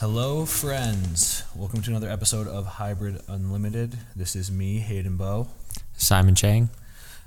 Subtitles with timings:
[0.00, 1.42] Hello, friends.
[1.56, 3.98] Welcome to another episode of Hybrid Unlimited.
[4.14, 5.48] This is me, Hayden Bowe,
[5.96, 6.70] Simon Chang.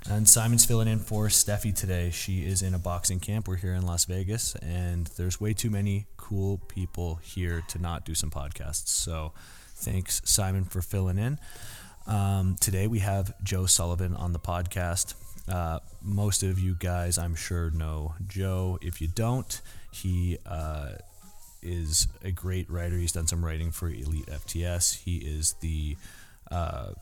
[0.08, 2.08] and Simon's filling in for Stefi today.
[2.08, 3.46] She is in a boxing camp.
[3.46, 8.06] We're here in Las Vegas, and there's way too many cool people here to not
[8.06, 8.88] do some podcasts.
[8.88, 9.34] So,
[9.74, 11.38] thanks, Simon, for filling in.
[12.06, 15.12] Um, today we have Joe Sullivan on the podcast.
[15.46, 18.78] Uh, most of you guys, I'm sure, know Joe.
[18.80, 19.60] If you don't,
[19.90, 20.92] he uh,
[21.62, 22.96] is a great writer.
[22.96, 25.02] He's done some writing for Elite FTS.
[25.04, 25.96] He is the
[26.50, 26.92] uh,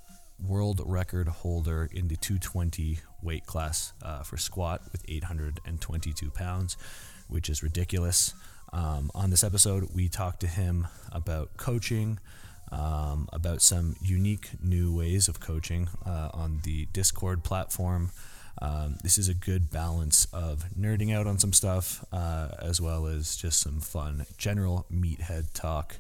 [0.47, 6.77] world record holder in the 220 weight class uh, for squat with 822 pounds,
[7.29, 8.35] which is ridiculous.
[8.73, 12.19] Um, on this episode, we talked to him about coaching,
[12.71, 18.11] um, about some unique new ways of coaching uh, on the Discord platform.
[18.61, 23.07] Um, this is a good balance of nerding out on some stuff uh, as well
[23.07, 25.97] as just some fun general meathead talk.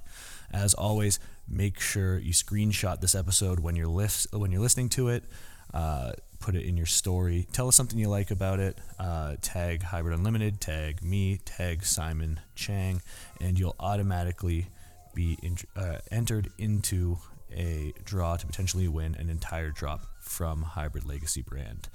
[0.52, 1.18] As always,
[1.48, 3.88] make sure you screenshot this episode when you're
[4.32, 5.24] when you're listening to it.
[5.72, 7.46] Uh, put it in your story.
[7.52, 8.78] Tell us something you like about it.
[8.98, 10.60] Uh, tag Hybrid Unlimited.
[10.60, 11.38] Tag me.
[11.44, 13.02] Tag Simon Chang,
[13.40, 14.66] and you'll automatically
[15.14, 17.18] be in, uh, entered into
[17.52, 21.88] a draw to potentially win an entire drop from Hybrid Legacy brand.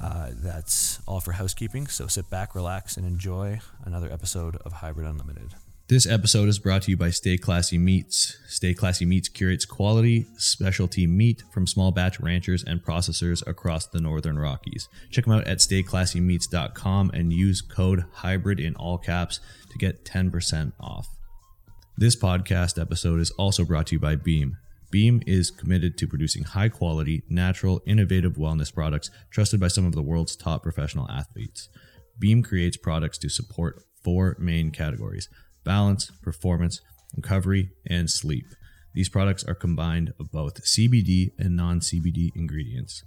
[0.00, 1.86] Uh, that's all for housekeeping.
[1.86, 5.54] So sit back, relax, and enjoy another episode of Hybrid Unlimited.
[5.88, 8.38] This episode is brought to you by Stay Classy Meats.
[8.46, 14.00] Stay Classy Meats curates quality, specialty meat from small batch ranchers and processors across the
[14.00, 14.88] Northern Rockies.
[15.10, 19.40] Check them out at stayclassymeats.com and use code HYBRID in all caps
[19.72, 21.08] to get 10% off.
[21.96, 24.58] This podcast episode is also brought to you by Beam.
[24.90, 29.94] Beam is committed to producing high quality, natural, innovative wellness products trusted by some of
[29.94, 31.68] the world's top professional athletes.
[32.18, 35.28] Beam creates products to support four main categories
[35.62, 36.80] balance, performance,
[37.16, 38.46] recovery, and sleep.
[38.94, 43.04] These products are combined of both CBD and non CBD ingredients.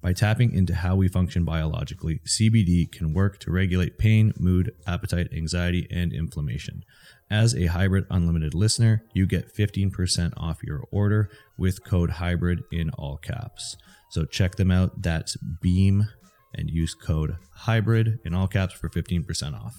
[0.00, 5.28] By tapping into how we function biologically, CBD can work to regulate pain, mood, appetite,
[5.32, 6.84] anxiety, and inflammation.
[7.30, 12.90] As a Hybrid Unlimited listener, you get 15% off your order with code HYBRID in
[12.90, 13.76] all caps.
[14.10, 15.02] So check them out.
[15.02, 16.08] That's Beam
[16.54, 19.74] and use code HYBRID in all caps for 15% off.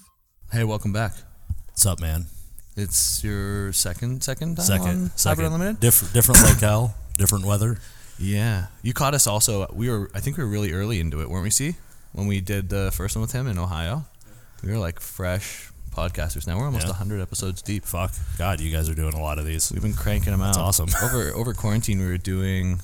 [0.50, 1.12] Hey, welcome back.
[1.68, 2.26] What's up, man?
[2.76, 5.30] It's your second second time Second, on second.
[5.30, 5.80] Hybrid Unlimited?
[5.80, 7.78] Different, different locale, different weather.
[8.18, 8.66] Yeah.
[8.82, 11.44] You caught us also we were I think we were really early into it, weren't
[11.44, 11.76] we, see?
[12.12, 14.04] When we did the first one with him in Ohio.
[14.62, 16.46] We were like fresh podcasters.
[16.46, 16.90] Now we're almost Yeah.
[16.92, 17.84] 100 episodes deep.
[17.84, 19.72] Fuck, God, you guys are doing a lot of these.
[19.72, 20.54] We've been cranking them out.
[20.54, 20.88] That's awesome.
[21.02, 22.80] over over quarantine, we were doing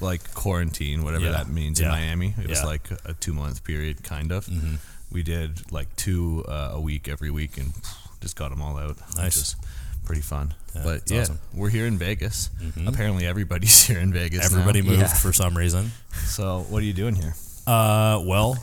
[0.00, 1.32] like quarantine, whatever Yeah.
[1.32, 2.34] that means in Miami.
[2.42, 4.46] It was like a two month period, kind of.
[4.46, 4.78] Mhm.
[5.12, 7.72] We did like two uh, a week every week, and
[8.20, 8.96] just got them all out.
[8.96, 9.36] Which Nice.
[9.36, 9.56] is
[10.04, 10.54] pretty fun.
[10.74, 11.38] Yeah, but yeah, awesome.
[11.52, 12.50] we're here in Vegas.
[12.60, 12.88] Mhm.
[12.88, 14.40] Apparently, everybody's here in Vegas.
[14.40, 14.46] now.
[14.46, 15.14] Everybody moved Yeah.
[15.14, 15.92] for some reason.
[16.26, 17.34] So, what are you doing here?
[17.66, 18.58] Uh, well,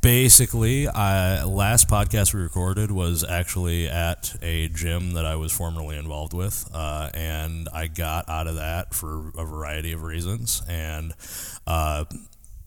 [0.00, 5.96] basically, I last podcast we recorded was actually at a gym that I was formerly
[5.96, 10.62] involved with, uh, and I got out of that for a variety of reasons.
[10.68, 11.14] And
[11.66, 12.04] uh,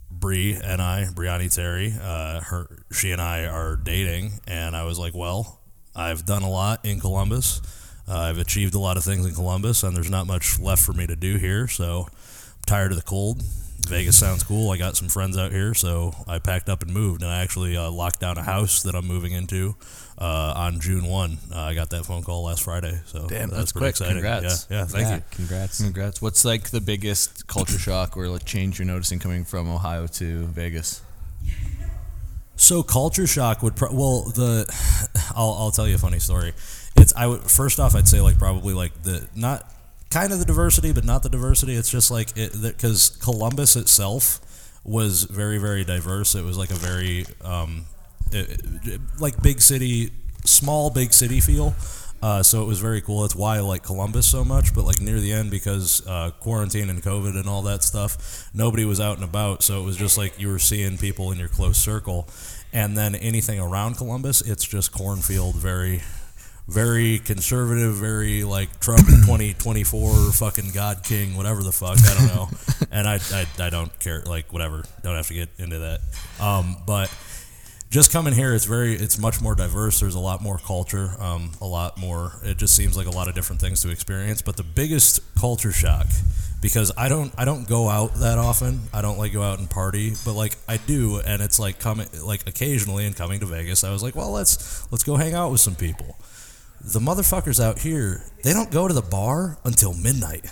[0.10, 5.00] Bree and I, Brianni Terry, uh, her, she and I are dating, and I was
[5.00, 5.62] like, well,
[5.96, 7.62] I've done a lot in Columbus.
[8.08, 10.94] Uh, I've achieved a lot of things in Columbus, and there's not much left for
[10.94, 11.68] me to do here.
[11.68, 13.42] So I'm tired of the cold.
[13.88, 14.72] Vegas sounds cool.
[14.72, 17.22] I got some friends out here, so I packed up and moved.
[17.24, 19.76] And I actually uh, locked down a house that I'm moving into
[20.18, 21.38] uh, on June 1.
[21.54, 23.00] Uh, I got that phone call last Friday.
[23.06, 23.90] So Damn, that's, that's pretty quick.
[23.92, 24.14] exciting.
[24.16, 24.68] Congrats.
[24.70, 25.22] Yeah, yeah thank Yeah, you.
[25.32, 25.82] Congrats.
[25.82, 26.22] Congrats.
[26.22, 30.46] What's like the biggest culture shock or like change you're noticing coming from Ohio to
[30.48, 31.02] Vegas?
[32.56, 34.66] So culture shock would pro- well the
[35.36, 36.54] I'll, I'll tell you a funny story.
[36.96, 39.68] It's I would first off I'd say like probably like the not
[40.12, 41.76] kind of the diversity but not the diversity.
[41.76, 44.40] It's just like it because Columbus itself
[44.84, 46.36] was very very diverse.
[46.36, 47.86] It was like a very um,
[48.32, 50.12] it, it- like big city,
[50.46, 51.76] small big city feel.
[52.24, 53.24] Uh, so it was very cool.
[53.24, 54.76] That's why I like Columbus so much.
[54.76, 58.86] But like near the end, because uh, quarantine and COVID and all that stuff, nobody
[58.86, 59.64] was out and about.
[59.64, 62.28] So it was just like you were seeing people in your close circle.
[62.74, 66.04] And then anything around Columbus, it's just cornfield, very,
[66.68, 71.98] very conservative, very like Trump 2024, fucking God King, whatever the fuck.
[72.00, 72.50] I don't know.
[72.92, 74.22] and I, I, I don't care.
[74.22, 74.84] Like, whatever.
[75.04, 76.00] Don't have to get into that.
[76.40, 77.14] Um, but
[77.90, 80.00] just coming here, it's very, it's much more diverse.
[80.00, 82.40] There's a lot more culture, um, a lot more.
[82.44, 84.42] It just seems like a lot of different things to experience.
[84.42, 86.08] But the biggest culture shock,
[86.62, 88.80] because I don't, I don't go out that often.
[88.94, 92.08] I don't like go out and party, but like I do, and it's like coming,
[92.24, 95.52] like occasionally, and coming to Vegas, I was like, well, let's let's go hang out
[95.52, 96.18] with some people.
[96.84, 100.46] The motherfuckers out here, they don't go to the bar until midnight.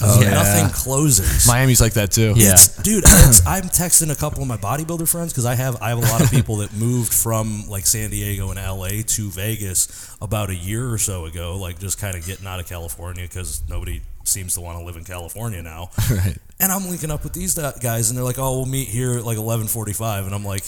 [0.00, 0.30] Oh, yeah.
[0.30, 1.46] Nothing closes.
[1.46, 2.34] Miami's like that too.
[2.36, 2.52] Yeah.
[2.52, 5.88] It's, dude, it's, I'm texting a couple of my bodybuilder friends because I have I
[5.88, 10.16] have a lot of people that moved from like San Diego and LA to Vegas
[10.20, 13.62] about a year or so ago, like just kind of getting out of California because
[13.68, 15.90] nobody seems to want to live in California now.
[16.10, 16.38] Right.
[16.60, 19.24] And I'm linking up with these guys, and they're like, "Oh, we'll meet here at
[19.24, 20.64] like 11:45," and I'm like.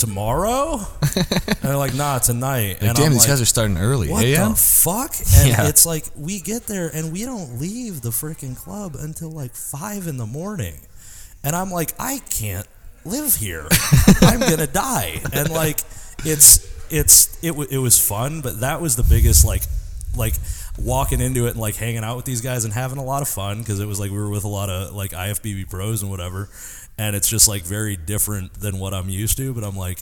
[0.00, 1.26] "T- Tomorrow, and
[1.62, 4.08] they're like, "Nah, tonight." Like, and damn, I'm these like, guys are starting early.
[4.08, 4.50] what AM?
[4.50, 5.14] the fuck?
[5.38, 5.68] And Yeah.
[5.68, 10.06] it's like we get there and we don't leave the freaking club until like five
[10.06, 10.74] in the morning,
[11.44, 12.66] and I'm like, I can't
[13.04, 13.66] live here.
[14.22, 15.20] I'm gonna die.
[15.32, 15.80] And like,
[16.24, 19.62] it's it's it w- it was fun, but that was the biggest like
[20.16, 20.34] like
[20.78, 23.28] walking into it and like hanging out with these guys and having a lot of
[23.28, 26.10] fun because it was like we were with a lot of like IFBB pros and
[26.10, 26.48] whatever,
[26.98, 29.54] and it's just like very different than what I'm used to.
[29.54, 30.00] But I'm like.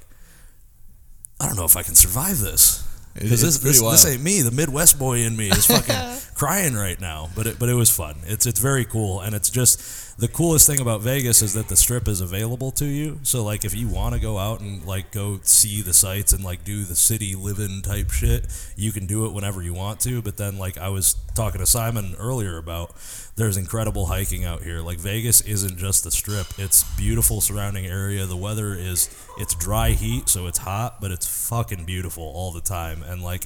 [1.39, 2.83] I don't know if I can survive this.
[3.15, 4.43] Because this, this, this ain't me.
[4.43, 7.29] The Midwest boy in me is fucking crying right now.
[7.35, 8.17] But it, but it was fun.
[8.25, 11.77] It's it's very cool, and it's just the coolest thing about Vegas is that the
[11.77, 13.21] strip is available to you.
[13.23, 16.45] So like if you want to go out and like go see the sights and
[16.45, 18.47] like do the city living type shit,
[18.77, 20.21] you can do it whenever you want to.
[20.21, 22.93] But then like I was talking to Simon earlier about,
[23.37, 24.81] there's incredible hiking out here.
[24.81, 28.27] Like Vegas isn't just the strip; it's beautiful surrounding area.
[28.27, 32.61] The weather is it's dry heat, so it's hot, but it's fucking beautiful all the
[32.63, 33.03] time.
[33.03, 33.45] And like,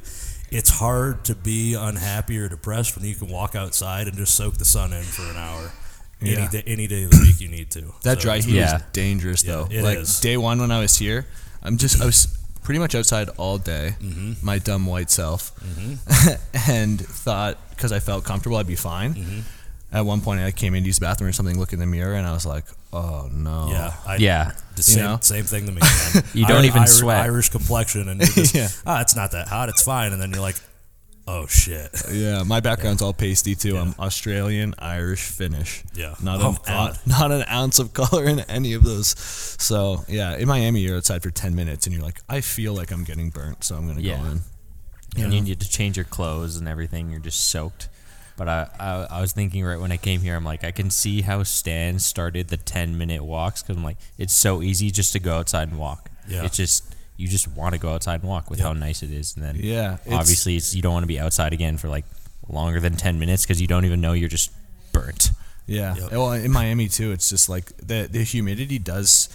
[0.50, 4.58] it's hard to be unhappy or depressed when you can walk outside and just soak
[4.58, 5.72] the sun in for an hour.
[6.22, 6.38] Yeah.
[6.38, 7.94] Any day, any day of the week you need to.
[8.02, 8.76] That So dry heat Yeah.
[8.76, 9.69] is dangerous Yeah, though.
[9.70, 10.20] it like is.
[10.20, 11.26] day one when I was here,
[11.62, 12.26] I'm just I was
[12.62, 14.32] pretty much outside all day, Mm-hmm.
[14.46, 15.52] my dumb white self,
[16.69, 19.14] and thought because I felt comfortable I'd be fine.
[19.14, 19.40] Mm-hmm.
[19.92, 21.87] At one point, I came in to use the bathroom or something, look in the
[21.87, 24.52] mirror, and I was like, "Oh no!" Yeah, I, Yeah.
[24.76, 25.19] the same, know?
[25.20, 25.81] same thing to me.
[26.14, 26.25] Man.
[26.32, 27.20] You don't Ir- even Irish, sweat.
[27.22, 28.69] Irish complexion, and you're just, Yeah.
[28.87, 29.69] ah, it's not that hot.
[29.69, 30.12] It's fine.
[30.12, 30.56] And then you're like,
[31.26, 31.90] oh shit.
[32.12, 33.76] Yeah, my background's all pasty too.
[33.78, 35.82] I'm Australian, Irish, Finnish.
[35.94, 36.14] Yeah.
[36.22, 36.98] not Oh, an God.
[37.06, 39.08] not an ounce of color in any of those.
[39.58, 42.92] So yeah, in Miami, you're outside for ten minutes, and you're like, I feel like
[42.92, 44.19] I'm getting burnt, so I'm gonna Yeah.
[44.19, 44.40] go in.
[45.25, 47.10] and you need to change your clothes and everything.
[47.10, 47.88] You're just soaked.
[48.40, 50.88] But I, I, I was thinking right when I came here, I'm like, I can
[50.88, 55.12] see how Stan started the 10 minute walks because I'm like, it's so easy just
[55.12, 56.08] to go outside and walk.
[56.26, 56.46] Yeah.
[56.46, 58.66] It's just, you just want to go outside and walk with Yep.
[58.66, 59.37] how nice it is.
[59.37, 62.06] And then Yeah, it's- obviously it's, you don't want to be outside again for like
[62.48, 64.52] longer than 10 minutes because you don't even know you're just
[64.90, 65.32] burnt.
[65.66, 65.94] Yeah.
[65.96, 66.12] Yep.
[66.12, 69.28] Well, in Miami too, it's just like the the humidity does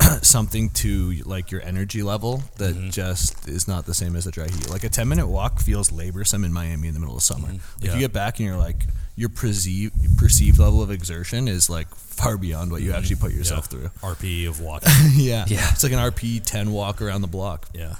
[0.22, 2.90] something to like your energy level that Mm-hmm.
[2.90, 4.68] just is not the same as a dry heat.
[4.70, 7.48] Like a ten minute walk feels laborsome in Miami in the middle of summer.
[7.48, 7.84] Like Mm-hmm.
[7.86, 7.94] Yeah.
[7.94, 8.86] you get back and you're like
[9.18, 13.68] your perceived perceived level of exertion is like far beyond what you actually put yourself
[13.70, 13.82] Mm-hmm.
[13.84, 13.88] Yeah.
[13.88, 14.28] through.
[14.28, 14.92] RPE of walking.
[15.14, 15.44] yeah.
[15.48, 15.66] Yeah.
[15.72, 17.68] It's like an RP ten walk around the block.
[17.74, 17.94] yeah.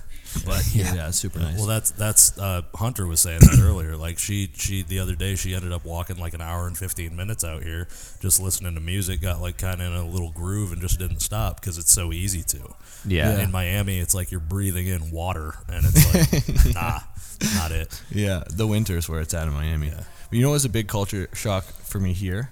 [0.44, 1.56] But yeah, yeah, super nice.
[1.56, 3.96] Well, that's that's uh, Hunter was saying that earlier.
[3.96, 7.16] Like she she the other day she ended up walking like an hour and fifteen
[7.16, 7.88] minutes out here,
[8.20, 9.20] just listening to music.
[9.20, 12.12] Got like kind of in a little groove and just didn't stop because it's so
[12.12, 12.74] easy to.
[13.06, 13.38] Yeah.
[13.40, 17.00] In Miami, it's like you're breathing in water, and it's like nah,
[17.54, 18.00] not it.
[18.10, 19.88] Yeah, the winter is where it's at in Miami.
[19.88, 20.04] Yeah.
[20.28, 22.50] But you know what was a big culture shock for me here?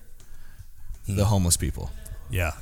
[1.07, 1.17] Hmm.
[1.17, 1.91] The homeless people.
[2.31, 2.53] Yeah,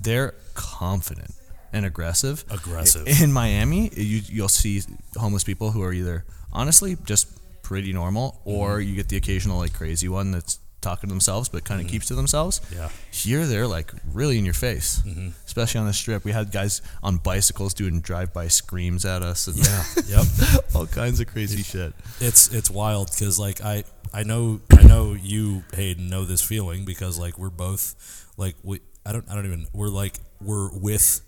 [0.00, 1.30] They're confident
[1.72, 2.44] and aggressive.
[2.50, 3.06] Aggressive.
[3.22, 4.82] In Miami, you you'll see
[5.16, 7.28] homeless people who are either honestly just
[7.62, 8.88] pretty normal, or Mm-hmm.
[8.88, 12.06] you get the occasional like crazy one that's talking to themselves but kind of keeps
[12.06, 12.60] to themselves.
[12.72, 12.90] Yeah.
[13.10, 15.30] Here they're like really in your face, Mm-hmm.
[15.46, 16.24] especially on the strip.
[16.24, 19.84] We had guys on bicycles doing drive-by screams at us and yeah,
[20.18, 20.64] yep.
[20.74, 21.92] all kinds of crazy shit.
[22.20, 23.82] it's it's wild because like I
[24.14, 27.96] I know I know you Hayden know this feeling because like we're both
[28.36, 31.20] like we I don't I don't even we're like we're with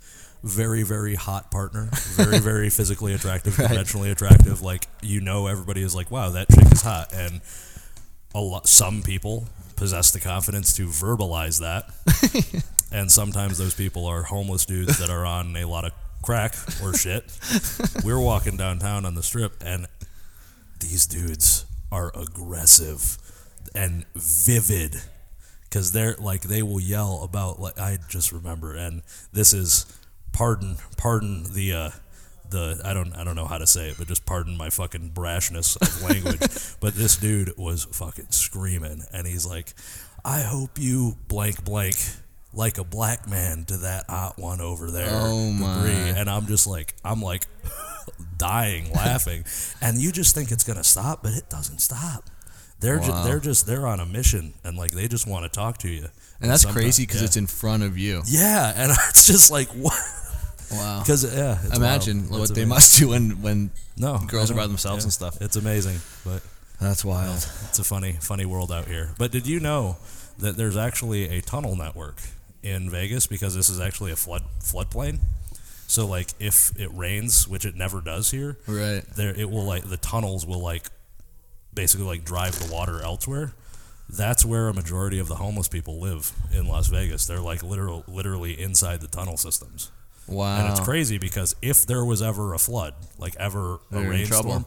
[0.42, 4.62] very very hot partner very very physically attractive conventionally attractive.
[4.62, 7.12] Like you know everybody is like wow that chick is hot.
[7.12, 7.40] And
[8.34, 12.64] a lot some people possess the confidence to verbalize that.
[12.90, 15.92] And sometimes those people are homeless dudes that are on a lot of
[16.22, 17.24] crack or shit.
[18.04, 19.86] We're walking downtown on the strip and
[20.80, 23.18] these dudes are aggressive
[23.74, 24.96] and vivid
[25.64, 29.02] because they're like they will yell about like I just remember and
[29.32, 29.84] this is
[30.38, 31.90] pardon pardon the uh
[32.50, 35.10] the I don't I don't know how to say it but just pardon my fucking
[35.10, 36.40] brashness of language
[36.80, 39.74] but this dude was fucking screaming and he's like
[40.24, 41.96] I hope you blank blank
[42.54, 45.80] like a black man to that hot one over there Oh, my.
[45.82, 47.46] Bree." and I'm just like I'm like
[48.38, 49.44] dying laughing
[49.82, 52.30] and you just think it's gonna stop but it doesn't stop
[52.80, 53.06] they're Wow.
[53.08, 55.88] just they're just they're on a mission and like they just want to talk to
[55.88, 56.06] you
[56.40, 57.26] And that's crazy because yeah.
[57.26, 58.22] it's in front of you.
[58.26, 59.98] yeah and it's just like what
[60.70, 61.00] Wow.
[61.00, 62.30] Because yeah, Imagine wild.
[62.30, 62.68] what It's they amazing.
[62.68, 65.06] must do when when No, girls are by themselves Yeah.
[65.06, 65.40] and stuff.
[65.40, 66.42] It's amazing, but
[66.80, 67.36] That's wild.
[67.68, 69.14] it's a funny, funny world out here.
[69.18, 69.96] But did you know
[70.38, 72.16] that there's actually a tunnel network
[72.62, 75.18] in Vegas because this is actually a flood floodplain?
[75.86, 79.02] So like if it rains, which it never does here, Right.
[79.16, 80.84] there it will like the tunnels will like
[81.72, 83.52] basically like drive the water elsewhere.
[84.10, 87.26] That's where a majority of the homeless people live in Las Vegas.
[87.26, 89.90] They're like literal, literally inside the tunnel systems.
[90.28, 90.60] Wow.
[90.60, 94.08] And it's crazy because if there was ever a flood, like ever a They're in
[94.10, 94.66] rainstorm,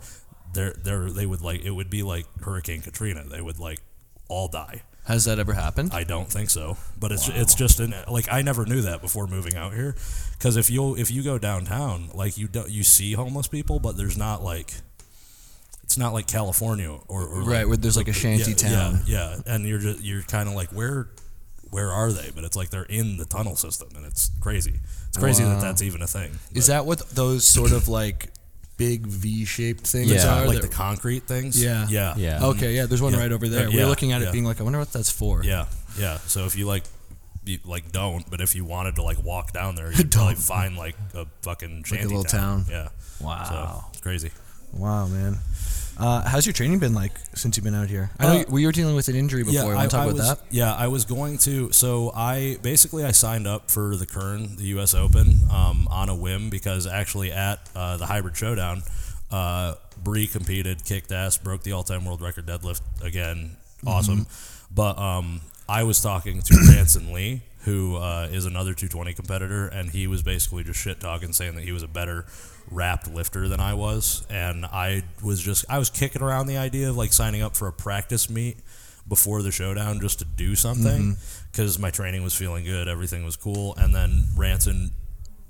[0.54, 3.24] there there they would like it would be like Hurricane Katrina.
[3.24, 3.82] They would like
[4.28, 4.84] all die.
[5.06, 5.94] Has that ever happened?
[5.94, 9.28] I don't think so, but it's it's just an like I never knew that before
[9.28, 9.96] moving out here,
[10.34, 13.98] because if you if you go downtown, like you do, you see homeless people, but
[13.98, 14.74] there's not like
[15.84, 19.00] it's not like California or, or Right, like, where there's like a shanty yeah, town.
[19.06, 21.10] Yeah, yeah, and you're just you're kind of like where
[21.72, 22.30] where are they?
[22.34, 24.80] But it's like they're in the tunnel system, and it's crazy.
[25.12, 25.56] It's crazy Wow.
[25.56, 26.40] that that's even a thing.
[26.54, 28.30] Is that what those sort of like
[28.78, 30.48] big V-shaped things Yeah, are?
[30.48, 31.62] like that- the concrete things?
[31.62, 31.86] Yeah.
[31.90, 32.46] yeah, Yeah.
[32.46, 33.20] Okay, yeah, there's one Yeah.
[33.20, 33.70] right over there.
[33.70, 34.32] We yeah, were looking at it yeah.
[34.32, 35.44] being like, I wonder what that's for.
[35.44, 35.66] Yeah,
[36.00, 36.18] yeah.
[36.28, 36.86] So if you like,
[37.44, 40.78] you like don't, but if you wanted to like walk down there, you'd probably find
[40.78, 42.66] like a fucking shanty little town.
[42.70, 42.88] Yeah.
[43.20, 43.44] Wow.
[43.84, 44.32] So it's crazy.
[44.74, 45.40] Wow, man.
[45.98, 48.10] Uh, how's your training been like since you've been out here?
[48.20, 49.70] I know Uh, you, we were dealing with an injury before.
[49.72, 50.40] you want to talk about was, that?
[50.50, 51.72] Yeah, I was going to.
[51.72, 54.94] So I basically I signed up for the Kern, the U.S.
[54.94, 58.84] Open, um, on a whim because actually at uh, the Hybrid Showdown,
[59.32, 63.58] uh, Bree competed, kicked ass, broke the all-time world record deadlift again.
[63.86, 64.26] Awesome,
[64.74, 65.42] but um,
[65.72, 67.44] I was talking to Ranson Lee.
[67.64, 71.64] Who uh, is another 220 competitor, and he was basically just shit talking, saying that
[71.64, 72.26] he was a better
[72.72, 76.90] wrapped lifter than I was, and I was just I was kicking around the idea
[76.90, 78.58] of like signing up for a practice meet
[79.08, 81.18] before the showdown just to do something
[81.52, 84.90] because my training was feeling good, everything was cool, and then Ranson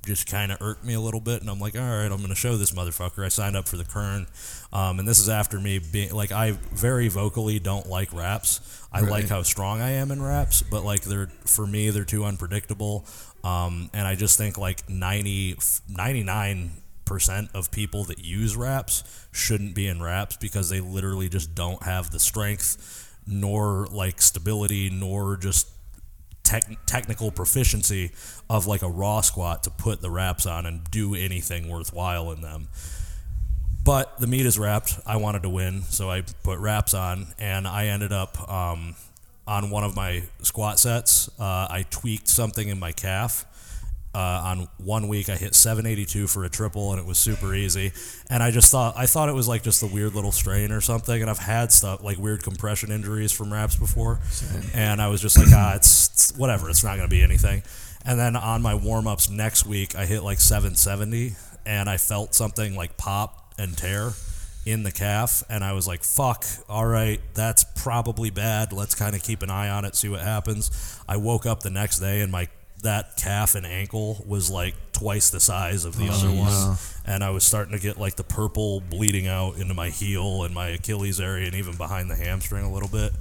[0.06, 2.30] just kind of irked me a little bit, and I'm like, all right, I'm going
[2.30, 3.24] to show this motherfucker.
[3.24, 4.28] I signed up for the Kern,
[4.74, 8.88] um, and this is after me being like, I very vocally don't like wraps.
[8.92, 12.26] I like how strong I am in wraps, but like they're for me, they're too
[12.26, 13.06] unpredictable,
[13.44, 16.72] um, and I just think like 90, 99
[17.06, 21.84] percent of people that use wraps shouldn't be in wraps because they literally just don't
[21.84, 25.68] have the strength nor like stability nor just
[26.44, 28.12] tech- technical proficiency
[28.52, 32.42] of like a raw squat to put the wraps on and do anything worthwhile in
[32.42, 32.68] them.
[33.86, 35.00] But the meet is wrapped.
[35.06, 38.96] I wanted to win, so I put wraps on, and I ended up um,
[39.48, 41.30] on one of my squat sets.
[41.40, 43.46] Uh, I tweaked something in my calf.
[44.14, 47.94] Uh, on one week, I hit 782 for a triple, and it was super easy.
[48.30, 50.82] And I just thought I thought it was like just a weird little strain or
[50.82, 51.22] something.
[51.22, 54.20] And I've had stuff like weird compression injuries from wraps before,
[54.74, 56.70] and I was just like, ah, it's, it's whatever.
[56.70, 57.64] It's not going to be anything.
[58.06, 62.34] And then on my warm ups next week, I hit like 770, and I felt
[62.34, 64.12] something like pop and tear
[64.66, 68.72] in the calf and I was like fuck all right that's probably bad.
[68.72, 71.00] Let's kind of keep an eye on it see what happens.
[71.08, 72.48] I woke up the next day and my
[72.84, 76.78] that calf and ankle was like twice the size of the other one.
[77.06, 80.54] and I was starting to get like the purple bleeding out into my heel and
[80.54, 83.14] my Achilles area and even behind the hamstring a little bit.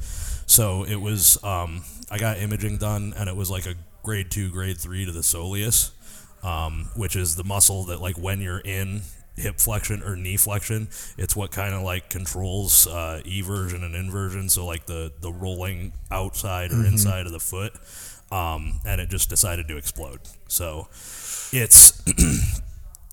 [0.47, 4.51] So it was um, I got imaging done and it was like a grade 2
[4.51, 5.93] grade 3 to the soleus
[6.43, 9.03] um, which is the muscle that like when you're in
[9.37, 14.49] hip flexion or knee flexion it's what kind of like controls uh, eversion and inversion.
[14.49, 17.73] So like the the rolling outside or inside of the foot
[18.33, 20.21] um, and it just decided to explode.
[20.49, 20.89] So
[21.53, 22.03] it's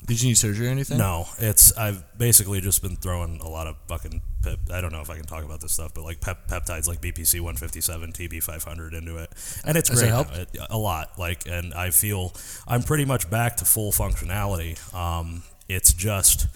[0.05, 0.97] Did you need surgery or anything?
[0.99, 5.01] no it's i've basically just been throwing a lot of fucking pep, i don't know
[5.01, 8.41] if i can talk about this stuff but like pep, peptides like bpc 157 tb
[8.41, 9.31] 500 into it
[9.65, 10.35] and it's it great helped?
[10.35, 12.33] It- a lot like and i feel
[12.67, 16.47] i'm pretty much back to full functionality um, it's just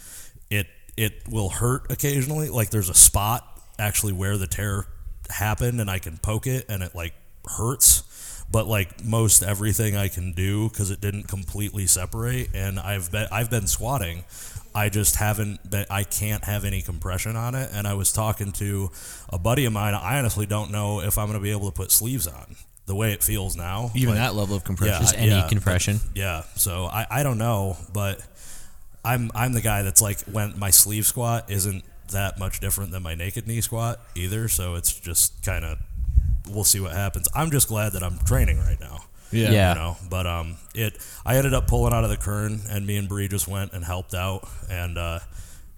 [0.49, 4.85] it it will hurt occasionally like there's a spot actually where the tear
[5.29, 7.13] happened and i can poke it and it like
[7.57, 8.03] hurts
[8.51, 13.27] but like most everything I can do because it didn't completely separate, and I've been
[13.31, 14.23] I've been squatting.
[14.73, 15.85] I just haven't been.
[15.89, 17.69] I can't have any compression on it.
[17.73, 18.89] And I was talking to
[19.29, 19.93] a buddy of mine.
[19.93, 22.55] I honestly don't know if I'm going to be able to put sleeves on
[22.85, 23.91] the way it feels now.
[23.95, 25.05] Even Like, that level of compression.
[25.13, 25.99] Yeah, any yeah, compression.
[26.15, 26.43] yeah.
[26.55, 28.21] So I, I don't know, but
[29.03, 33.03] I'm I'm the guy that's like when my sleeve squat isn't that much different than
[33.03, 34.47] my naked knee squat either.
[34.47, 35.79] So it's just kind of
[36.49, 37.27] we'll see what happens.
[37.33, 39.03] I'm just glad that I'm training right now.
[39.31, 39.51] Yeah.
[39.51, 39.69] Yeah.
[39.73, 42.97] You know, but um, it I ended up pulling out of the Kern, and me
[42.97, 45.19] and Bree just went and helped out and uh,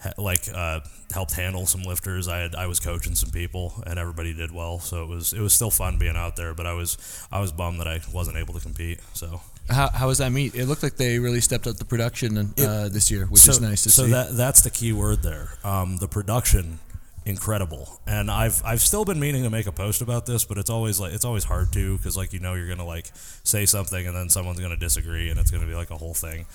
[0.02, 0.80] ha- like uh,
[1.14, 2.28] helped handle some lifters.
[2.28, 4.80] I had I was coaching some people, and everybody did well.
[4.80, 6.56] So it was it was still fun being out there.
[6.56, 6.98] But I was
[7.32, 9.00] I was bummed that I wasn't able to compete.
[9.14, 10.56] So How, how was that meet?
[10.56, 13.62] It looked like they really stepped up the production uh, this year, which so, is
[13.62, 14.02] nice to see.
[14.02, 15.50] so that that's the key word there.
[15.64, 16.80] Um, the production,
[17.26, 18.00] incredible.
[18.08, 21.00] And I've I've still been meaning to make a post about this, but it's always
[21.00, 23.12] like it's always hard to because like you know you're gonna like
[23.44, 26.46] say something and then someone's gonna disagree and it's gonna be like a whole thing.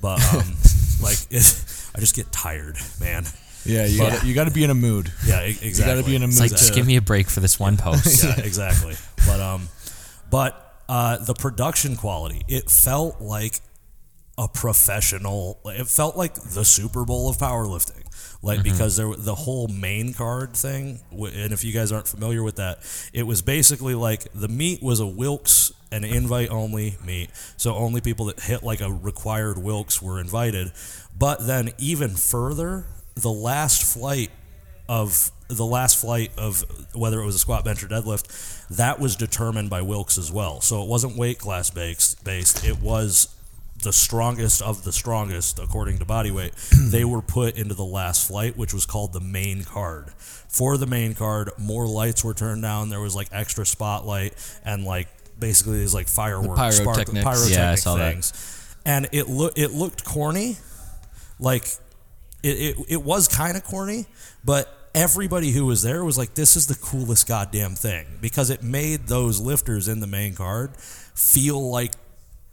[0.00, 0.54] But um,
[1.02, 3.24] like it, I just get tired, man.
[3.64, 5.12] yeah, you But- got you got to be in a mood.
[5.26, 5.68] Yeah, exactly.
[5.70, 7.28] You got to be in a It's like mood just to- give me a break
[7.28, 8.24] for this one post.
[8.38, 8.94] yeah, exactly.
[9.26, 9.68] But um,
[10.30, 13.60] but uh, the production quality, it felt like
[14.38, 15.58] a professional.
[15.66, 18.04] It felt like the Super Bowl of powerlifting,
[18.42, 18.70] like mm-hmm.
[18.72, 21.00] because there the whole main card thing.
[21.10, 22.78] And if you guys aren't familiar with that,
[23.12, 28.00] it was basically like the meet was a Wilks an invite only meet, so only
[28.00, 30.72] people that hit like a required Wilks were invited.
[31.16, 34.30] But then even further, the last flight
[34.88, 36.62] of the last flight of
[36.94, 40.60] whether it was a squat, bench, or deadlift, that was determined by Wilks as well.
[40.60, 42.22] So it wasn't weight class based.
[42.22, 42.64] Based.
[42.66, 43.34] It was
[43.82, 46.52] the strongest of the strongest according to body weight.
[46.90, 50.10] they were put into the last flight, which was called the main card.
[50.18, 52.88] For the main card, more lights were turned down.
[52.88, 55.08] There was like extra spotlight and like
[55.38, 57.24] basically these like fireworks, spark- pyrotechnics.
[57.24, 58.12] pyrotechnic Yeah, I saw that.
[58.12, 58.76] things.
[58.84, 60.56] And it looked it looked corny,
[61.38, 61.64] like
[62.42, 64.06] it, it, it was kind of corny,
[64.44, 68.62] but everybody who was there was like, this is the coolest goddamn thing because it
[68.62, 71.92] made those lifters in the main card feel like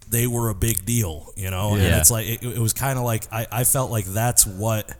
[0.09, 1.73] they were a big deal, you know?
[1.73, 4.91] And it's like, it, it was kind of like, I, I felt like that's what,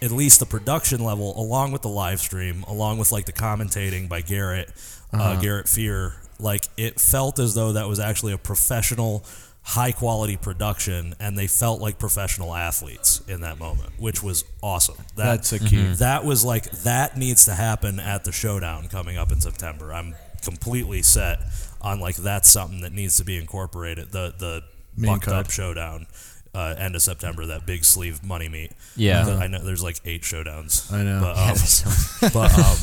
[0.00, 4.08] at least the production level, along with the live stream, along with like the commentating
[4.08, 4.70] by Garrett,
[5.12, 9.24] uh, Garrett Fear, like it felt as though that was actually a professional,
[9.62, 14.96] high quality production, and they felt like professional athletes in that moment, which was awesome.
[15.14, 15.76] That, That's a key.
[15.76, 15.98] Mhm.
[15.98, 19.92] That was like that needs to happen at the showdown coming up in September.
[19.94, 21.38] I'm completely set
[21.82, 24.12] on like that's something that needs to be incorporated.
[24.12, 24.62] The the
[24.96, 25.46] Main bucked card.
[25.46, 26.06] up showdown.
[26.54, 28.72] Uh, end of September, that big sleeve money meet.
[28.94, 29.24] Yeah.
[29.24, 30.92] The- I know there's like eight showdowns.
[30.92, 31.20] I know.
[31.22, 32.76] but Yeah, um, so- but um,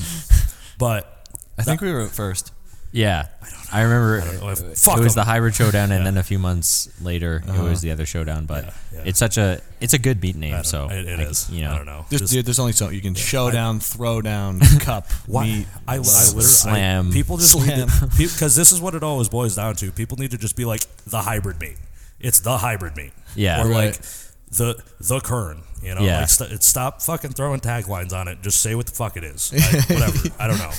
[0.79, 1.27] but
[1.58, 2.51] I think we were at first.
[2.91, 3.28] Yeah.
[3.71, 5.21] I remember don't know if- it fuck was 'em.
[5.21, 7.63] the hybrid showdown, and then a few months later it uh-huh.
[7.63, 8.45] was the other showdown.
[8.47, 9.02] But Yeah, yeah.
[9.06, 10.63] it's such a it's a good beat name.
[10.63, 11.47] So it, it like, is.
[11.52, 12.06] You know, I don't know.
[12.10, 15.43] There's, Just- dude, there's only so you can show I- down, throw down, cup, Why?
[15.45, 15.67] meet.
[15.88, 17.10] I, I literally Slam.
[17.10, 17.89] I, people just Slam.
[18.17, 19.91] because this is what it always boils down to.
[19.91, 21.78] People need to just be like the hybrid meet.
[22.19, 23.13] It's the hybrid meet.
[23.36, 23.63] Yeah.
[23.63, 23.93] Or Right.
[23.93, 24.02] like
[24.51, 25.62] the the kern.
[25.81, 26.01] You know.
[26.01, 26.19] Yeah.
[26.21, 28.41] Like st- stop fucking throwing taglines on it.
[28.41, 29.53] Just say what the fuck it is.
[29.53, 30.29] I, whatever.
[30.39, 30.71] I don't know.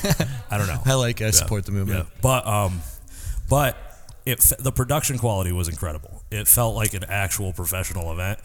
[0.51, 0.81] I don't know.
[0.87, 1.23] I like.
[1.23, 2.07] I support the movement.
[2.07, 2.19] Yeah.
[2.21, 2.81] But um,
[3.49, 3.77] but
[4.27, 6.23] it f- the production quality was incredible.
[6.31, 8.41] It felt like an actual professional event.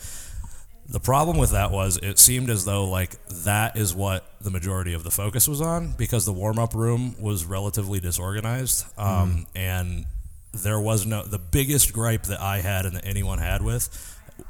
[0.88, 4.94] The problem with that was it seemed as though like that is what the majority
[4.94, 10.06] of the focus was on because the warm up room was relatively disorganized, um, and
[10.54, 13.90] there was no the biggest gripe that I had and that anyone had with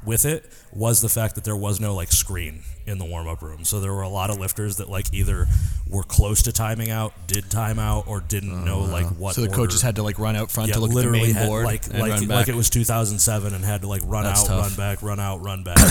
[0.04, 3.42] with it was the fact that there was no like screen in the warm up
[3.42, 3.64] room.
[3.64, 5.46] So there were a lot of lifters that like either
[5.88, 9.34] were close to timing out, did time out, or didn't oh, know like what.
[9.34, 10.96] So the order- coaches had to like run out front yeah, to look at the
[10.96, 14.02] literally main had, board like and like like it was 2007 and had to like
[14.04, 14.68] run That's out, tough.
[14.68, 15.78] run back, run out, run back.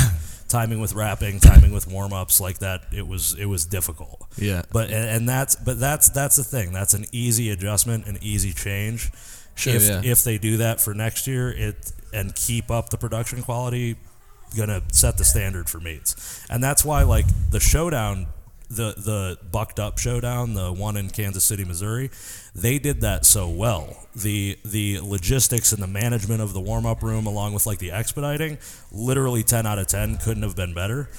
[0.48, 2.84] timing with wrapping, timing with warm ups, like that.
[2.94, 4.26] It was it was difficult.
[4.38, 4.64] Yeah.
[4.72, 6.72] But and, and that's but that's that's the thing.
[6.72, 9.12] That's an easy adjustment, an easy change.
[9.56, 10.02] Sure, if yeah.
[10.04, 13.96] if they do that for next year, it and keep up the production quality,
[14.56, 16.46] gonna set the standard for meets.
[16.50, 18.28] And that's why like the showdown
[18.70, 22.10] the the bucked up showdown, the one in Kansas City, Missouri,
[22.54, 24.08] they did that so well.
[24.16, 27.92] The the logistics and the management of the warm up room, along with like the
[27.92, 28.58] expediting,
[28.92, 31.10] literally ten out of ten couldn't have been better.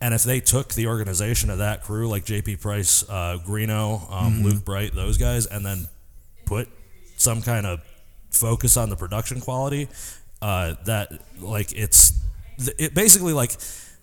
[0.00, 4.42] And if they took the organization of that crew, like JP Price, uh, Greeno, um,
[4.42, 5.88] Luke Bright, those guys, and then
[6.44, 6.68] put
[7.16, 7.80] some kind of
[8.30, 9.88] focus on the production quality,
[10.42, 12.12] uh, that like it's
[12.78, 13.52] it basically like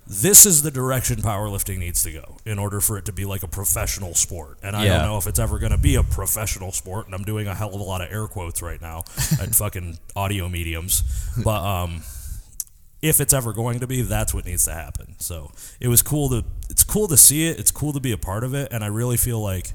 [0.06, 3.42] this is the direction powerlifting needs to go in order for it to be like
[3.42, 4.58] a professional sport.
[4.62, 4.98] And I Yeah.
[4.98, 7.06] don't know if it's ever going to be a professional sport.
[7.06, 9.06] And I'm doing a hell of a lot of air quotes right now
[9.42, 11.04] at fucking audio mediums,
[11.42, 12.04] but um,
[13.02, 15.16] if it's ever going to be, that's what needs to happen.
[15.20, 17.58] So it was cool to it's cool to see it.
[17.60, 19.72] It's cool to be a part of it, and I really feel like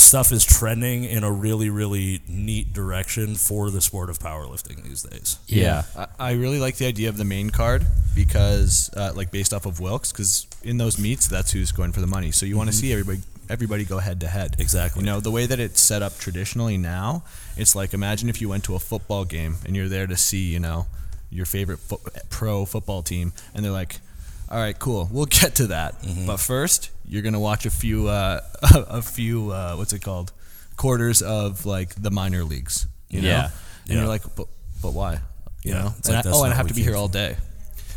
[0.00, 5.02] stuff is trending in a really really neat direction for the sport of powerlifting these
[5.02, 5.38] days.
[5.46, 5.82] yeah.
[5.96, 9.66] I, I really like the idea of the main card because, uh, like, based off
[9.66, 12.32] of Wilks, because in those meets, that's who's going for the money.
[12.32, 14.56] So you want to see everybody everybody go head to head.
[14.58, 15.02] Exactly.
[15.02, 17.24] You know, the way that it's set up traditionally now,
[17.56, 20.52] it's like imagine if you went to a football game and you're there to see,
[20.52, 20.86] you know,
[21.30, 24.00] your favorite fo- pro football team, and they're like.
[24.50, 25.08] All right, cool.
[25.12, 25.94] We'll get to that,
[26.26, 30.32] but first, you're gonna watch a few, uh, a few, uh, what's it called,
[30.76, 32.86] quarters of like the minor leagues.
[33.08, 33.28] You know?
[33.28, 33.44] Yeah.
[33.44, 33.52] and
[33.86, 33.94] Yeah.
[33.98, 34.46] you're like, but,
[34.82, 35.14] but why?
[35.62, 37.08] You Yeah, know, it's and like I, oh, and I have to be here all
[37.08, 37.36] day.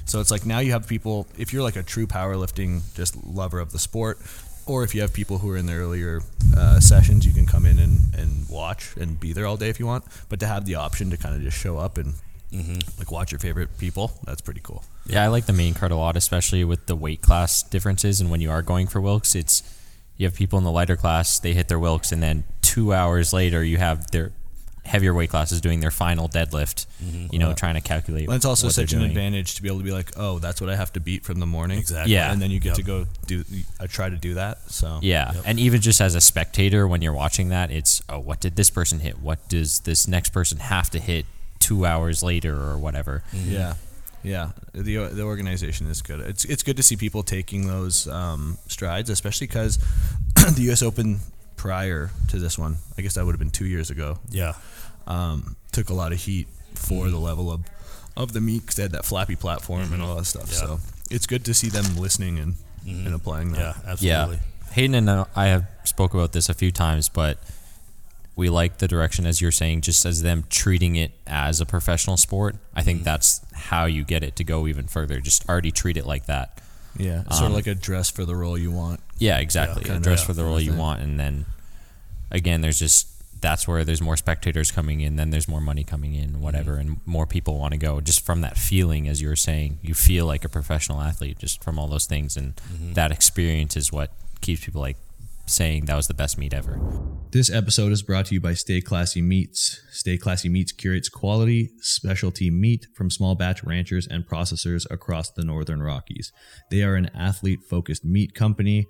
[0.05, 1.27] So it's like now you have people.
[1.37, 4.19] If you're like a true powerlifting just lover of the sport,
[4.65, 6.21] or if you have people who are in the earlier
[6.57, 9.79] uh, sessions, you can come in and, and watch and be there all day if
[9.79, 10.03] you want.
[10.29, 12.15] But to have the option to kind of just show up and
[12.53, 12.99] Mm-hmm.
[12.99, 14.83] like watch your favorite people, that's pretty cool.
[15.05, 18.21] Yeah, I like the main card a lot, especially with the weight class differences.
[18.21, 19.63] And when you are going for Wilks, it's
[20.17, 23.33] you have people in the lighter class, they hit their Wilks, and then two hours
[23.33, 24.31] later, you have their
[24.85, 26.85] heavier weight classes doing their final deadlift.
[27.01, 27.27] Mm-hmm.
[27.31, 28.27] You know, trying to calculate.
[28.27, 29.11] And it's also what such an doing.
[29.11, 31.39] advantage to be able to be like, oh, that's what I have to beat from
[31.39, 31.79] the morning.
[31.79, 32.13] Exactly.
[32.13, 32.31] Yeah.
[32.31, 32.75] And then you get Yep.
[32.77, 33.43] to go do.
[33.79, 34.69] I try to do that.
[34.69, 38.39] So Yeah, and even just as a spectator, when you're watching that, it's oh, what
[38.41, 39.19] did this person hit?
[39.19, 41.25] What does this next person have to hit
[41.63, 43.23] two hours later or whatever?
[43.33, 43.75] Yeah,
[44.23, 44.51] yeah.
[44.73, 46.19] The the organization is good.
[46.19, 49.77] It's it's good to see people taking those um, strides, especially because
[50.35, 50.81] the U.S.
[50.83, 51.19] Open
[51.55, 54.53] prior to this one, I guess that would have been two years ago, Yeah.
[55.07, 57.61] um, took a lot of heat for the level of
[58.17, 60.49] of the meet because they had that flappy platform and all that stuff.
[60.51, 60.57] Yeah.
[60.59, 63.59] So it's good to see them listening and and applying that.
[63.59, 64.35] Yeah, absolutely.
[64.37, 67.37] Yeah, Hayden and I have spoke about this a few times, but
[68.35, 72.17] we like the direction as you're saying, just as them treating it as a professional
[72.17, 72.55] sport.
[72.75, 73.05] I think mm-hmm.
[73.05, 75.19] that's how you get it to go even further.
[75.19, 76.59] Just already treat it like that.
[76.97, 78.99] Yeah, sort of um, like a dress for the role you want.
[79.17, 79.83] Yeah, exactly.
[79.83, 80.79] kinda, Dress yeah, for the role you thing.
[80.79, 81.45] want, and then
[82.31, 83.07] again, there's just
[83.41, 86.91] that's where there's more spectators coming in, then there's more money coming in, whatever, mm-hmm.
[86.91, 87.99] and more people want to go.
[87.99, 91.63] Just from that feeling, as you were saying, you feel like a professional athlete just
[91.63, 92.93] from all those things, and mm-hmm.
[92.93, 94.97] that experience is what keeps people like
[95.45, 96.79] saying that was the best meet ever.
[97.31, 99.81] This episode is brought to you by Stay Classy Meats.
[99.91, 105.43] Stay Classy Meats curates quality, specialty meat from small batch ranchers and processors across the
[105.43, 106.31] Northern Rockies.
[106.69, 108.85] They are an athlete focused meat company.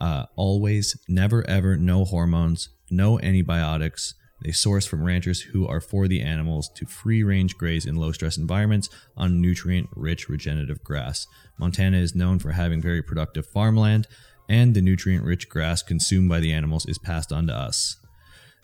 [0.00, 4.14] Uh, always, never, ever, no hormones, no antibiotics.
[4.42, 8.12] They source from ranchers who are for the animals to free range graze in low
[8.12, 11.26] stress environments on nutrient rich regenerative grass.
[11.58, 14.06] Montana is known for having very productive farmland,
[14.50, 17.96] and the nutrient rich grass consumed by the animals is passed on to us.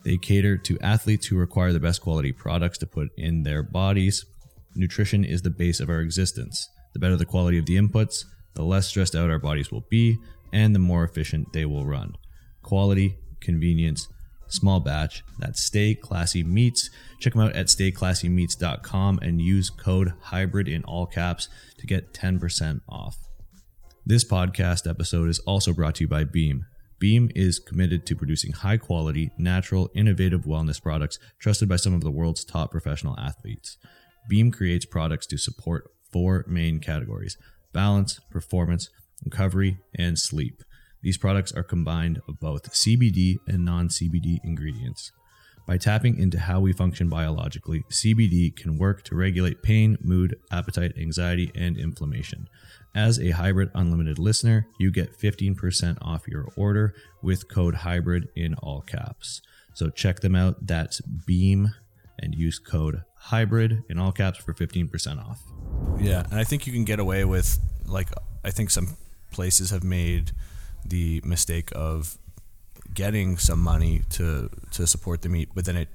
[0.05, 4.27] They cater to athletes who require the best quality products to put in their bodies.
[4.75, 6.69] Nutrition is the base of our existence.
[6.93, 10.19] The better the quality of the inputs, the less stressed out our bodies will be,
[10.53, 12.17] and the more efficient they will run.
[12.63, 14.09] Quality, convenience,
[14.49, 15.23] small batch.
[15.39, 16.91] That's Stay Classy Meats.
[17.21, 22.81] Check them out at stayclassymeats.com and use code HYBRID in all caps to get 10%
[22.89, 23.26] off.
[24.09, 26.67] This podcast episode is also brought to you by Beam.
[27.01, 32.03] Beam is committed to producing high quality, natural, innovative wellness products trusted by some of
[32.03, 33.79] the world's top professional athletes.
[34.29, 37.37] Beam creates products to support four main categories
[37.73, 38.91] balance, performance,
[39.25, 40.63] recovery, and sleep.
[41.03, 45.11] These products are combined of both CBD and non CBD ingredients.
[45.67, 50.93] By tapping into how we function biologically, CBD can work to regulate pain, mood, appetite,
[50.97, 52.47] anxiety, and inflammation.
[52.97, 58.55] As a Hybrid Unlimited listener, you get 15% off your order with code HYBRID in
[58.55, 59.43] all caps.
[59.75, 60.67] So check them out.
[60.67, 61.75] That's Beam
[62.19, 65.43] and use code HYBRID in all caps for 15% off.
[66.01, 68.09] Yeah, and I think you can get away with, like,
[68.43, 68.97] I think some
[69.31, 70.33] places have made
[70.83, 72.17] the mistake of
[72.95, 75.89] getting some money to to support the meet, but then it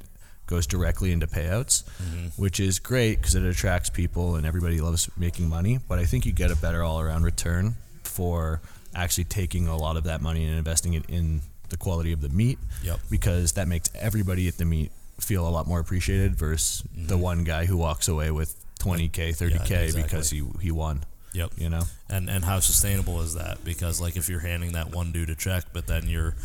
[0.51, 2.27] goes directly into payouts, mm-hmm.
[2.41, 5.79] which is great because it attracts people and everybody loves making money.
[5.87, 8.61] But I think you get a better all around return for
[8.93, 12.29] actually taking a lot of that money and investing it in the quality of the
[12.29, 12.59] meet.
[12.83, 12.99] Yep.
[13.09, 17.23] Because that makes everybody at the meet feel a lot more appreciated versus the mm-hmm.
[17.23, 20.03] one guy who walks away with 20k, 30k exactly.
[20.03, 21.03] because he he won.
[21.33, 21.51] Yep.
[21.57, 21.83] You know.
[22.09, 23.63] And and how sustainable is that?
[23.63, 26.35] Because like if you're handing that one dude a check, but then you're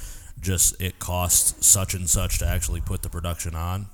[0.40, 3.86] just it costs such and such to actually put the production on,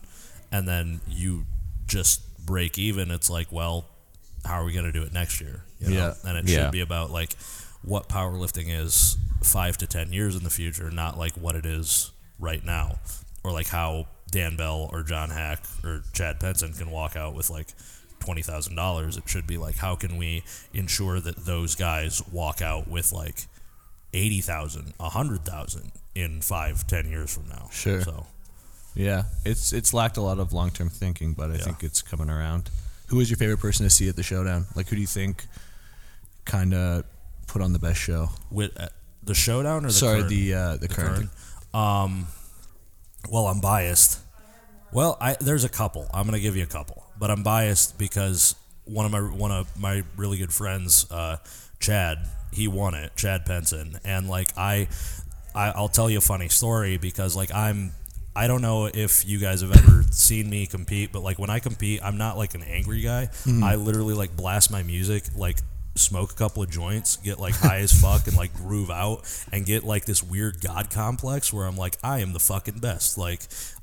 [0.53, 1.45] and then you
[1.87, 3.11] just break even.
[3.11, 3.87] It's like, well,
[4.45, 5.65] how are we going to do it next year?
[5.81, 5.95] You know?
[5.95, 6.15] Yeah.
[6.29, 6.65] And it Yeah.
[6.65, 7.33] should be about like
[7.83, 12.11] what powerlifting is five to ten years in the future, not like what it is
[12.38, 12.99] right now,
[13.43, 17.51] or like how Dan Bell or John Hack or Chad Penson can walk out with
[17.51, 17.69] like
[18.21, 19.17] twenty thousand dollars.
[19.17, 23.47] It should be like how can we ensure that those guys walk out with like
[24.15, 27.69] eighty thousand, a hundred thousand in five, ten years from now.
[27.73, 28.01] Sure.
[28.03, 28.27] So
[28.95, 31.61] Yeah, it's it's lacked a lot of long term thinking, but I Yeah.
[31.65, 32.71] think it's coming around.
[33.09, 34.67] Who is your favorite person to see at the showdown?
[34.75, 35.47] Like, who do you think
[36.45, 37.05] kind of
[37.47, 38.31] put on the best show?
[38.51, 38.89] with uh,
[39.23, 40.29] the showdown or the Sorry, Kern?
[40.29, 41.31] the uh, the, Kern.
[41.73, 42.27] Um,
[43.31, 44.21] well, I'm biased.
[44.93, 46.07] Well, I there's a couple.
[46.13, 49.75] I'm gonna give you a couple, but I'm biased because one of my one of
[49.79, 51.37] my really good friends, uh,
[51.81, 52.19] Chad,
[52.53, 53.13] he won it.
[53.17, 54.89] Chad Penson, and like I,
[55.55, 57.93] I, I'll tell you a funny story because like I'm
[58.35, 61.59] I don't know if you guys have ever seen me compete, but like when I
[61.59, 63.29] compete, I'm not like an angry guy.
[63.45, 63.62] Mm-hmm.
[63.62, 65.59] I literally like blast my music, like
[65.95, 69.66] smoke a couple of joints, get like high as fuck, and like groove out, and
[69.66, 73.18] get like this weird god complex where I'm like, I am the fucking best.
[73.18, 73.40] Like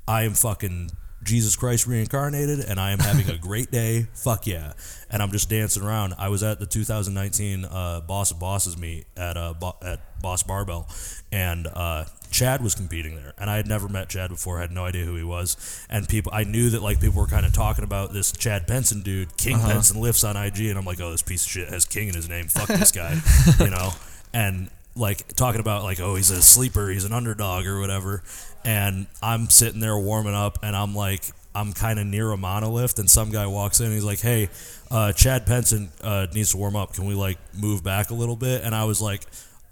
[0.08, 0.90] I am fucking
[1.22, 4.06] Jesus Christ reincarnated, and I am having a great day.
[4.14, 4.72] Fuck yeah!
[5.10, 6.14] And I'm just dancing around.
[6.18, 10.42] I was at the 2019 uh, Boss of Bosses meet at uh, Bo- at Boss
[10.42, 10.88] Barbell,
[11.30, 14.60] and uh, Chad was competing there, and I had never met Chad before.
[14.60, 17.44] had no idea who he was, and people I knew that like people were kind
[17.44, 19.36] of talking about this Chad Penson dude.
[19.36, 22.08] King Penson lifts on IG, and I'm like, oh, this piece of shit has King
[22.08, 22.48] in his name.
[22.48, 23.20] Fuck this guy,
[23.60, 23.90] you know.
[24.32, 28.22] And like talking about like, oh, he's a sleeper, he's an underdog or whatever.
[28.64, 31.22] And I'm sitting there warming up, and I'm like,
[31.54, 34.48] I'm kind of near a monolift, and some guy walks in, and he's like, hey,
[34.90, 36.92] uh, Chad Penson uh, needs to warm up.
[36.94, 38.64] Can we like move back a little bit?
[38.64, 39.22] And I was like.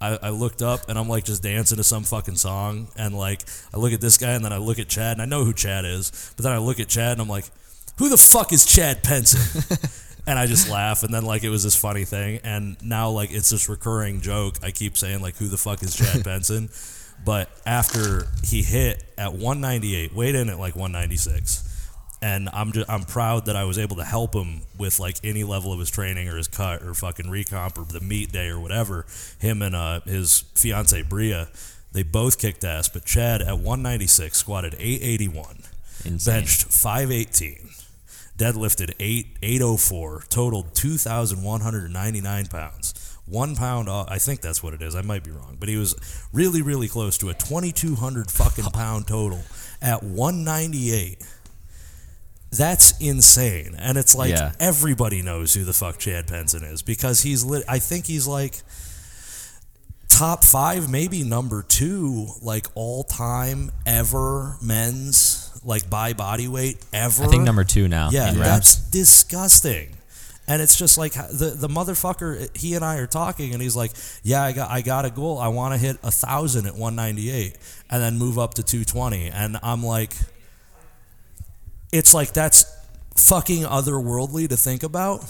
[0.01, 3.41] I, I looked up and I'm like just dancing to some fucking song and like
[3.73, 5.51] I look at this guy and then I look at Chad and I know who
[5.51, 7.43] Chad is, but then I look at Chad and I'm like,
[7.97, 9.61] who the fuck is Chad Penson?
[10.27, 13.31] and I just laugh and then like it was this funny thing and now like
[13.31, 14.55] it's this recurring joke.
[14.63, 16.69] I keep saying like who the fuck is Chad Penson?
[17.25, 21.65] But after he hit at 198, weighed in at like 196
[22.21, 25.43] and I'm just I'm proud that I was able to help him with like any
[25.43, 28.59] level of his training or his cut or fucking recomp or the meet day or
[28.59, 29.05] whatever.
[29.39, 31.47] Him and uh, his fiance Bria,
[31.91, 32.89] they both kicked ass.
[32.89, 35.63] But Chad at 196 squatted 881,
[36.05, 36.33] Insane.
[36.33, 37.69] benched 518,
[38.39, 43.17] deadlifted 8 804, totaled 2,199 pounds.
[43.25, 44.07] One pound off.
[44.09, 44.95] I think that's what it is.
[44.95, 45.93] I might be wrong, but he was
[46.33, 49.41] really, really close to a 2,200 fucking pound total
[49.81, 51.23] at 198.
[52.51, 53.75] That's insane.
[53.77, 54.53] And it's like Yeah.
[54.59, 58.63] everybody knows who the fuck Chad Penson is because he's lit I think he's like
[60.07, 67.23] top 5 maybe number 2 like all time ever men's like by body weight ever.
[67.23, 68.09] I think number two now.
[68.11, 69.95] Yeah, that's disgusting.
[70.47, 72.55] And it's just like the the motherfucker.
[72.57, 73.91] He and I are talking, and he's like,
[74.23, 75.37] "Yeah, I got I got a goal.
[75.37, 77.55] I want to hit a thousand at 198,
[77.91, 80.13] and then move up to 220." And I'm like,
[81.91, 82.65] it's like that's
[83.15, 85.23] fucking otherworldly to think about.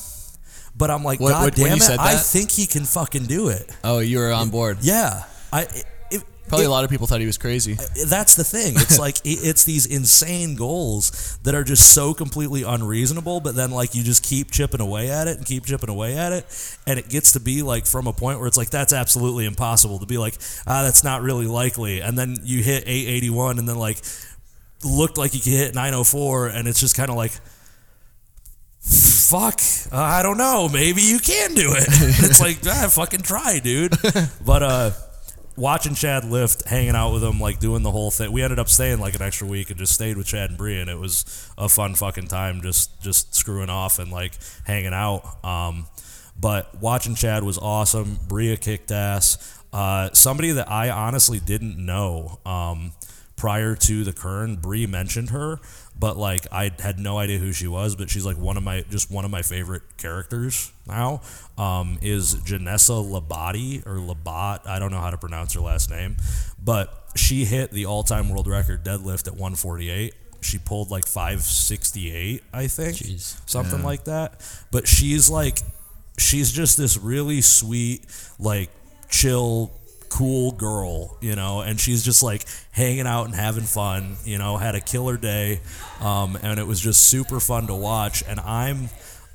[0.76, 3.70] But I'm like, What- God what- damn it, I think he can fucking do it.
[3.84, 4.78] Oh, you were on board.
[4.82, 5.64] Yeah, I.
[5.64, 5.86] It,
[6.50, 7.76] Probably it- a lot of people thought he was crazy.
[8.08, 8.74] that's the thing.
[8.76, 13.72] It's like it- it's these insane goals that are just so completely unreasonable, but then
[13.72, 16.46] like you just keep chipping away at it and keep chipping away at it,
[16.86, 20.00] and it gets to be like from a point where it's like that's absolutely impossible
[20.00, 20.36] to be like
[20.68, 24.00] ah that's not really likely, and then you hit 881 and then like
[24.84, 27.32] looked like you could hit 904, and it's just kind of like.
[28.82, 29.60] Fuck,
[29.92, 30.68] uh, I don't know.
[30.70, 31.84] Maybe you can do it.
[31.88, 33.94] it's like, ah, fucking try, dude.
[34.44, 34.92] But uh,
[35.60, 38.32] watching Chad lift, hanging out with him, like doing the whole thing.
[38.32, 40.80] We ended up staying like an extra week and just stayed with Chad and Bree,
[40.80, 45.44] and it was a fun fucking time just just screwing off and like hanging out.
[45.44, 45.88] Um,
[46.40, 48.18] but watching Chad was awesome.
[48.28, 49.62] Bria kicked ass.
[49.72, 52.94] Uh, somebody that I honestly didn't know um,
[53.40, 55.60] prior to the Kern, Bree mentioned her,
[55.98, 57.96] but like I had no idea who she was.
[57.96, 61.22] But she's like one of my just one of my favorite characters now.
[61.58, 64.68] Um, is Janessa Labati or Labat?
[64.68, 66.18] I don't know how to pronounce her last name,
[66.64, 70.14] but she hit the all-time world record deadlift at 148.
[70.42, 73.38] She pulled like 568, I think, Jeez.
[73.50, 74.42] something like that.
[74.72, 75.60] But she's like,
[76.18, 78.06] she's just this really sweet,
[78.38, 78.70] like
[79.10, 79.72] chill,
[80.10, 84.58] cool girl, you know, and she's just like hanging out and having fun, you know,
[84.58, 85.62] had a killer day,
[86.02, 88.24] um, and it was just super fun to watch.
[88.28, 88.90] And I'm,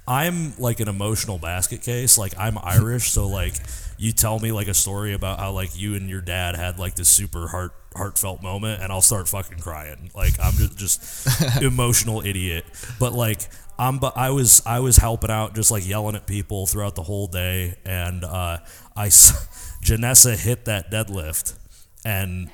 [0.07, 2.19] I'm like an emotional basket case.
[2.19, 3.55] Like I'm Irish, so like
[3.97, 6.95] you tell me like a story about how like you and your dad had like
[6.95, 10.11] this super heart heartfelt moment, and I'll start fucking crying.
[10.15, 12.65] Like I'm just just emotional idiot.
[12.99, 16.67] But like I'm, but I was I was helping out, just like yelling at people
[16.67, 18.59] throughout the whole day, and uh,
[18.97, 19.09] I
[19.85, 21.55] Janessa hit that deadlift,
[22.05, 22.51] and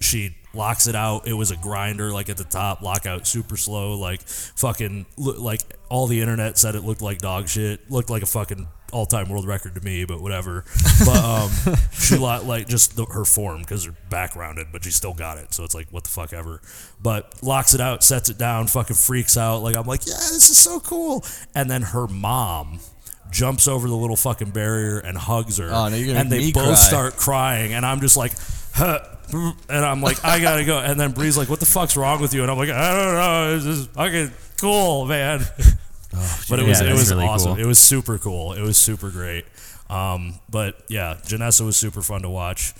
[0.00, 1.26] she locks it out.
[1.26, 6.06] It was a grinder, like at the top, lockout super slow, like fucking, like all
[6.06, 7.90] the internet said it looked like dog shit.
[7.90, 10.64] Looked like a fucking all time world record to me, but whatever.
[11.04, 14.90] But um, she lo- like just the, her form because her back rounded, but she
[14.90, 15.54] still got it.
[15.54, 16.60] So it's like what the fuck ever.
[17.00, 19.62] But locks it out, sets it down, fucking freaks out.
[19.62, 21.24] Like I'm like, yeah, this is so cool.
[21.54, 22.80] And then her mom
[23.30, 25.70] jumps over the little fucking barrier and hugs her.
[25.72, 26.74] Oh, no, you're gonna and make they me both cry.
[26.74, 28.32] start crying, and I'm just like,
[28.74, 29.00] huh.
[29.30, 30.78] And I'm like, I gotta go.
[30.78, 33.14] And then Bree's like, "What the fuck's wrong with you?" And I'm like, "I don't
[33.14, 33.56] know.
[33.56, 35.40] It's just fucking cool, man."
[36.48, 37.54] but it was Yeah, it was really awesome.
[37.56, 37.62] cool.
[37.62, 38.54] It was super cool.
[38.54, 39.44] It was super great.
[39.90, 42.72] Um, but yeah, Janessa was super fun to watch.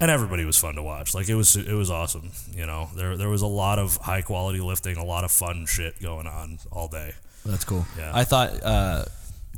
[0.00, 1.14] and everybody was fun to watch.
[1.14, 2.30] Like it was it was awesome.
[2.54, 5.66] You know, there there was a lot of high quality lifting, a lot of fun
[5.66, 7.12] shit going on all day.
[7.44, 7.84] That's cool.
[7.98, 8.10] Yeah.
[8.14, 9.04] I thought uh,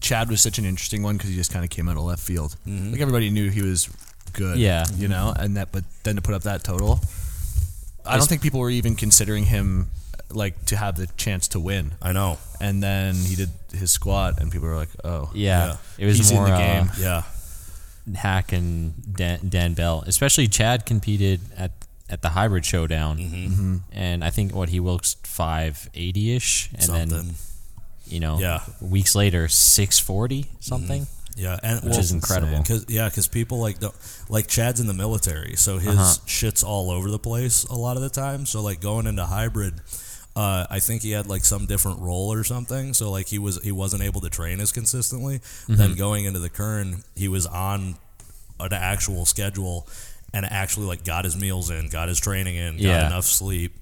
[0.03, 2.23] Chad was such an interesting one because he just kind of came out of left
[2.23, 2.57] field.
[2.67, 3.89] Like everybody knew he was
[4.35, 4.59] good.
[4.59, 4.85] Yeah.
[4.97, 7.01] You know, and that, but then to put up that total,
[8.05, 9.89] I don't think people were even considering him
[10.31, 11.93] like to have the chance to win.
[12.03, 12.39] I know.
[12.61, 15.77] And then he did his squat, and people were like, "Oh, Yeah, Yeah.
[15.99, 16.89] it was He's in more the game.
[16.89, 17.23] uh, Yeah.
[18.17, 21.71] Hack and Dan, Dan Bell, especially Chad competed at
[22.09, 23.77] at the hybrid showdown, Mm-hmm.
[23.93, 27.35] and I think what he wilked five eighty ish, and then Something.
[28.13, 28.61] You know, Yeah.
[28.81, 31.07] weeks later six forty something.
[31.35, 32.63] Yeah, and Which is incredible.
[32.63, 33.95] Cause, yeah, because people like don't,
[34.29, 36.15] like Chad's in the military, so his Uh-huh.
[36.27, 38.45] shit's all over the place a lot of the time.
[38.45, 39.81] So like going into hybrid,
[40.37, 42.93] uh, I think he had like some different role or something.
[42.93, 45.39] So like he was he wasn't able to train as consistently.
[45.39, 45.77] Mm-hmm.
[45.77, 47.97] Then going into the Kern, he was on
[48.61, 49.89] an actual schedule
[50.35, 53.07] and actually like got his meals in, got his training in, got Yeah.
[53.07, 53.75] enough sleep.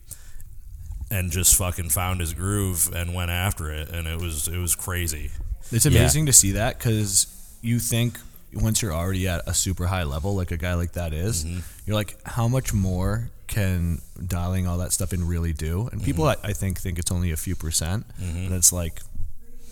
[1.12, 4.74] And just fucking found his groove and went after it, and it was it was
[4.76, 5.30] crazy.
[5.72, 5.90] It's Yeah.
[6.00, 7.26] amazing to see that because
[7.62, 8.18] you think
[8.54, 11.60] once you're already at a super high level, like a guy like that is, Mm-hmm.
[11.86, 15.88] you're like, how much more can dialing all that stuff in really do?
[15.92, 16.46] And people, Mm-hmm.
[16.46, 18.06] I, I think, think it's only a few percent,
[18.48, 19.00] but it's like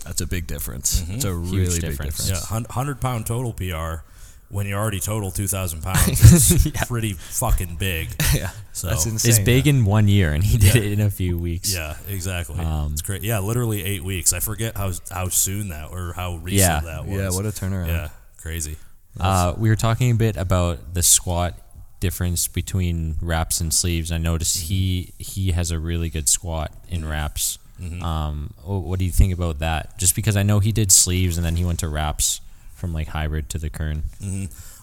[0.03, 1.03] that's a big difference.
[1.09, 2.17] It's a really big difference.
[2.27, 2.51] difference.
[2.51, 4.03] Yeah, hundred pound total PR
[4.49, 8.09] when you already total two thousand pounds is pretty fucking big.
[8.33, 9.29] Yeah, So that's insane.
[9.31, 10.81] It's big in one year, and he did Yeah.
[10.81, 11.73] it in a few weeks.
[11.73, 12.59] Yeah, exactly.
[12.59, 13.23] Um, it's great.
[13.23, 14.33] Yeah, literally eight weeks.
[14.33, 16.79] I forget how how soon that or how recent Yeah.
[16.81, 17.17] that was.
[17.19, 17.87] Yeah, what a turnaround.
[17.87, 18.77] Yeah, crazy.
[19.19, 21.57] Uh, we were talking a bit about the squat
[21.99, 24.11] difference between wraps and sleeves.
[24.11, 27.57] I noticed he he has a really good squat in wraps.
[28.01, 29.97] Um, what do you think about that?
[29.97, 32.41] Just because I know he did sleeves and then he went to wraps
[32.79, 34.03] from like hybrid to the kern.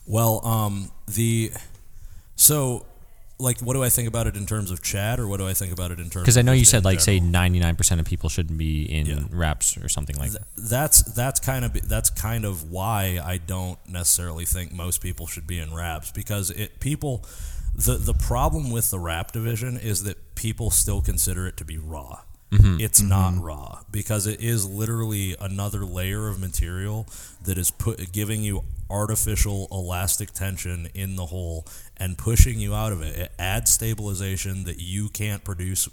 [0.06, 1.50] Well, um, the
[2.36, 2.86] so
[3.38, 5.52] like, what do I think about it in terms of Chad, or what do I
[5.52, 6.16] think about it in terms?
[6.16, 8.84] Of Because I know you said like say ninety nine percent of people shouldn't be
[8.84, 9.18] in Yeah.
[9.30, 10.42] wraps or something like that.
[10.56, 15.46] that's that's kind of that's kind of why I don't necessarily think most people should
[15.46, 17.24] be in wraps because it people
[17.74, 21.76] the the problem with the wrap division is that people still consider it to be
[21.76, 22.20] raw.
[22.80, 27.06] It's not raw because it is literally another layer of material
[27.44, 32.92] that is put giving you artificial elastic tension in the hole and pushing you out
[32.92, 33.16] of it.
[33.16, 35.88] It adds stabilization that you can't produce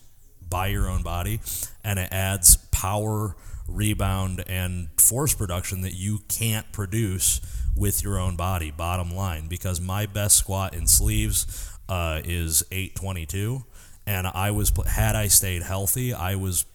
[0.48, 1.40] by your own body
[1.84, 3.36] and it adds power
[3.68, 7.42] rebound and force production that you can't produce
[7.76, 9.48] with your own body bottom line.
[9.48, 13.64] Because my best squat in sleeves uh, is 822
[14.06, 16.66] and i was had i stayed healthy i was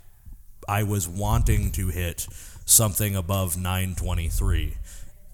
[0.68, 2.26] i was wanting to hit
[2.68, 4.74] something above 923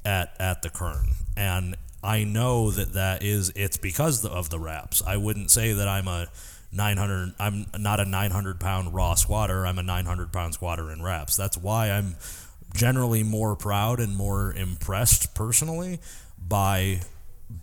[0.04, 1.08] at at the kern.
[1.36, 5.02] And i know that that is it's because of the wraps.
[5.06, 6.28] I wouldn't say that i'm a
[6.72, 11.36] 900 i'm not a 900 pound raw squatter i'm a 900 pound squatter in wraps.
[11.36, 12.16] That's why i'm
[12.74, 16.00] generally more proud and more impressed personally
[16.38, 17.00] by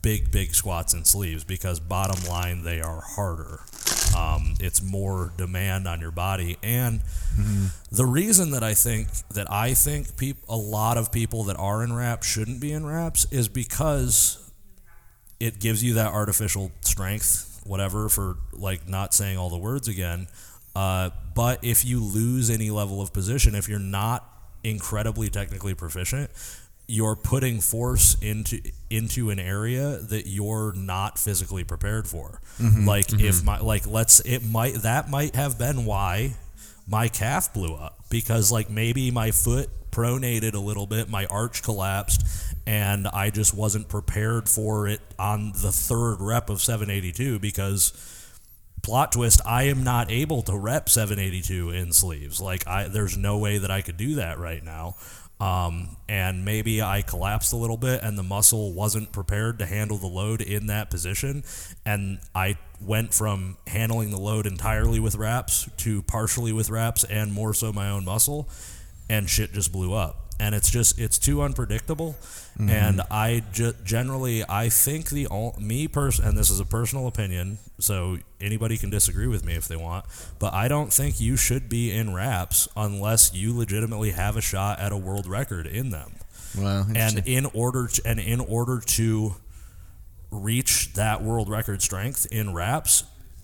[0.01, 3.62] big big squats and sleeves because bottom line they are harder.
[4.17, 6.58] Um, it's more demand on your body.
[6.63, 7.01] And
[7.91, 11.82] the reason that i think that i think peop- a lot of people that are
[11.82, 14.51] in wraps shouldn't be in wraps is because
[15.41, 20.27] it gives you that artificial strength, whatever, for like not saying all the words again.
[20.75, 24.23] Uh, but if you lose any level of position, if you're not
[24.63, 26.30] incredibly technically proficient,
[26.91, 32.41] you're putting force into into an area that you're not physically prepared for.
[32.60, 32.86] Mm-hmm.
[32.86, 33.45] Like if mm-hmm.
[33.45, 36.36] my like let's it might that might have been why
[36.86, 41.63] my calf blew up because like maybe my foot pronated a little bit, my arch
[41.63, 42.25] collapsed,
[42.67, 47.93] and I just wasn't prepared for it on the third rep of 782 because
[48.82, 52.41] plot twist I am not able to rep 782 in sleeves.
[52.41, 54.95] Like I there's no way that I could do that right now.
[55.41, 59.97] Um, and maybe I collapsed a little bit and the muscle wasn't prepared to handle
[59.97, 61.43] the load in that position.
[61.84, 67.34] And I went from handling the load entirely with wraps to partially with wraps and
[67.34, 68.49] more so my own muscle.
[69.10, 70.31] And shit just blew up.
[70.42, 72.15] And it's just, it's too unpredictable.
[72.58, 72.69] Mm-hmm.
[72.69, 77.06] And I ju- generally, I think the, ol- me person, and this is a personal
[77.08, 80.06] opinion, so anybody can disagree with me if they want,
[80.39, 84.79] but I don't think you should be in wraps unless you legitimately have a shot
[84.79, 86.13] at a world record in them
[86.58, 86.85] Wow.
[86.96, 89.35] and in order to, and in order to
[90.31, 93.04] reach that world record strength in wraps,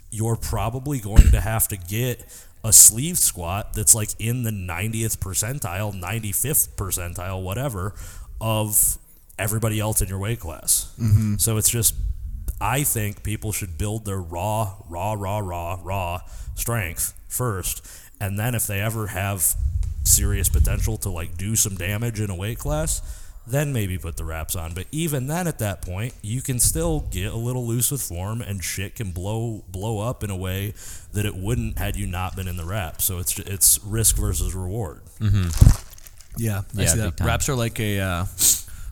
[0.09, 2.25] you're probably going to have to get
[2.68, 7.93] a sleeve squat that's like in the 90th percentile, 95th percentile, whatever,
[8.41, 8.97] of
[9.39, 10.93] everybody else in your weight class.
[10.99, 11.36] Mm-hmm.
[11.38, 11.95] So it's just,
[12.59, 16.22] I think people should build their raw, raw, raw, raw, raw
[16.55, 17.88] strength first,
[18.20, 19.55] and then if they ever have
[20.03, 23.01] serious potential to like do some damage in a weight class,
[23.49, 24.73] then maybe put the wraps on.
[24.73, 28.41] But even then, at that point, you can still get a little loose with form,
[28.41, 30.73] and shit can blow blow up in a way
[31.13, 33.01] that it wouldn't had you not been in the wrap.
[33.01, 35.01] So it's it's risk versus reward.
[36.37, 37.17] Yeah, I Yeah, see that.
[37.17, 37.27] time.
[37.27, 38.25] Wraps are like a uh,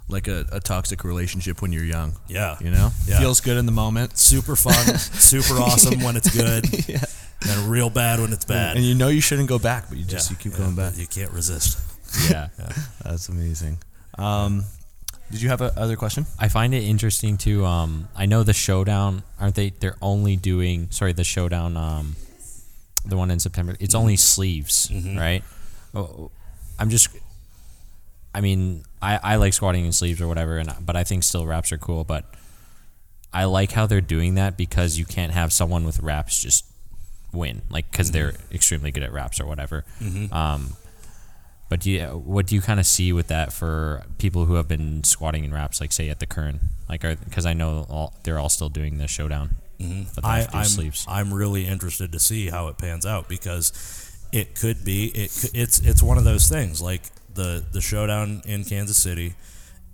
[0.07, 2.13] like a, a toxic relationship when you're young.
[2.27, 3.19] Yeah, You know, Yeah.
[3.19, 6.65] feels good in the moment, super fun, super awesome when it's good,
[7.49, 8.77] and real bad when it's bad.
[8.77, 10.75] and you know you shouldn't go back, but you just Yeah, you keep yeah, going
[10.75, 10.97] back.
[10.97, 11.79] You can't resist.
[12.29, 12.47] Yeah.
[13.03, 13.79] That's amazing.
[14.17, 14.63] Um,
[15.31, 16.25] did you have a other question?
[16.39, 17.65] I find it interesting too.
[17.65, 19.71] Um, I know the showdown aren't they?
[19.71, 21.77] They're only doing sorry the showdown.
[21.77, 22.15] Um,
[23.05, 23.75] the one in September.
[23.79, 25.43] It's only sleeves, right?
[25.93, 26.31] Oh,
[26.79, 27.09] I'm just.
[28.33, 31.45] I mean, I, I like squatting in sleeves or whatever, and but I think still
[31.45, 32.03] wraps are cool.
[32.03, 32.25] But
[33.33, 36.65] I like how they're doing that because you can't have someone with wraps just
[37.31, 39.85] win, like because they're extremely good at wraps or whatever.
[40.31, 40.75] Um,
[41.69, 44.67] but do you, what do you kind of see with that for people who have
[44.67, 48.39] been squatting in wraps, like say at the Kern, like because I know all, they're
[48.39, 50.03] all still doing the showdown, mm-hmm.
[50.03, 50.91] they I, am I'm.
[51.07, 53.71] I'm really interested to see how it pans out because
[54.31, 57.01] it could be it it's it's one of those things like
[57.33, 59.35] the the showdown in Kansas City.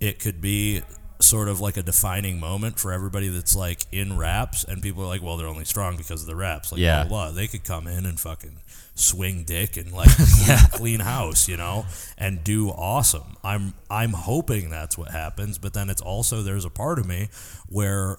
[0.00, 0.82] It could be
[1.20, 5.06] sort of like a defining moment for everybody that's like in wraps and people are
[5.06, 6.72] like, well, they're only strong because of the wraps.
[6.72, 7.04] Like, Yeah.
[7.04, 7.30] blah, blah.
[7.30, 8.58] they could come in and fucking
[8.94, 11.86] swing dick and like clean, clean house, you know,
[12.18, 13.36] and do awesome.
[13.42, 17.28] I'm I'm hoping that's what happens, but then it's also there's a part of me
[17.68, 18.18] where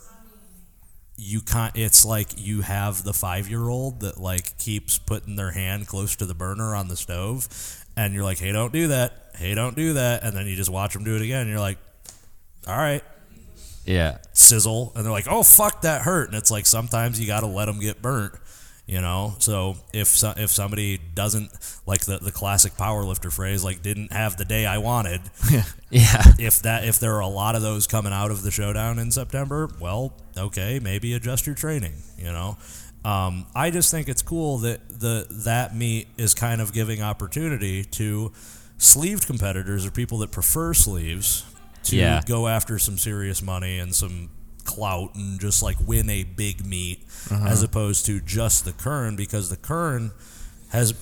[1.15, 5.51] you can't it's like you have the five year old that like keeps putting their
[5.51, 7.47] hand close to the burner on the stove
[7.95, 9.31] and you're like hey don't do that.
[9.35, 10.23] Hey don't do that.
[10.23, 11.77] And then you just watch them do it again and you're like
[12.67, 13.03] all right.
[13.85, 16.29] Yeah, sizzle and they're like oh fuck that hurt.
[16.29, 18.33] And it's like sometimes you gotta let them get burnt
[18.85, 21.49] you know so if so, if somebody doesn't
[21.85, 25.21] like the, the classic powerlifter phrase like didn't have the day i wanted
[25.89, 28.97] yeah, if that if there are a lot of those coming out of the showdown
[28.97, 31.93] in September, well, okay, maybe adjust your training.
[32.17, 32.57] You know,
[33.05, 37.83] um, I just think it's cool that the that meet is kind of giving opportunity
[37.83, 38.31] to
[38.79, 41.45] sleeved competitors or people that prefer sleeves
[41.83, 42.21] to Yeah.
[42.25, 44.31] go after some serious money and some
[44.65, 46.99] clout and just like win a big meet
[47.31, 50.11] as opposed to just the Kern because the Kern
[50.69, 50.93] has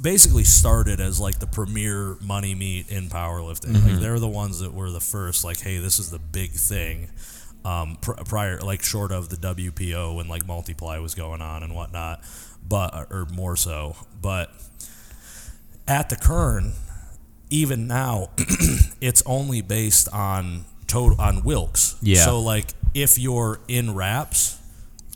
[0.00, 3.74] basically started as like the premier money meet in powerlifting.
[3.84, 5.44] Like they're the ones that were the first.
[5.44, 7.10] Like, hey, this is the big thing.
[7.64, 11.74] Um, pr- prior, like short of the WPO when like multiply was going on and
[11.74, 12.22] whatnot,
[12.68, 13.96] but or more so.
[14.20, 14.50] But
[15.88, 16.74] at the Kern,
[17.50, 18.30] even now,
[19.00, 21.96] it's only based on total on Wilks.
[22.02, 22.24] Yeah.
[22.24, 24.58] So like if you're in wraps,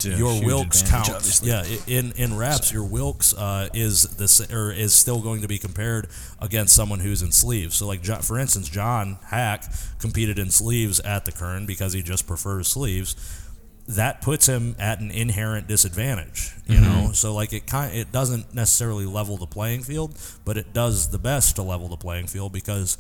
[0.05, 1.11] your Wilks counts.
[1.11, 1.51] obviously.
[1.51, 5.59] Yeah, in in wraps, your Wilks uh, is this or is still going to be
[5.59, 6.09] compared
[6.41, 7.77] against someone who's in sleeves.
[7.77, 12.27] So, like for instance, John Haack competed in sleeves at the Kern because he just
[12.27, 13.45] prefers sleeves.
[13.89, 17.13] That puts him at an inherent disadvantage, you know.
[17.13, 20.15] So, like it kind, it doesn't necessarily level the playing field,
[20.45, 22.99] but it does the best to level the playing field because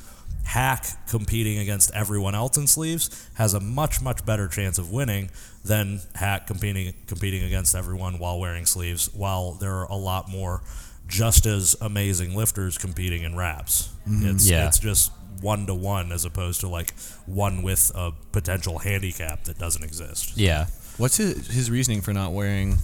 [0.49, 5.31] Haack competing against everyone else in sleeves has a much much better chance of winning
[5.65, 9.11] than Haack competing competing against everyone while wearing sleeves.
[9.13, 10.63] While there are a lot more
[11.07, 13.91] just as amazing lifters competing in wraps.
[14.09, 14.29] Mm-hmm.
[14.31, 14.67] It's Yeah.
[14.67, 16.93] it's just one to one as opposed to like
[17.27, 20.37] one with a potential handicap that doesn't exist.
[20.37, 22.79] yeah, What's his, his reasoning for not wearing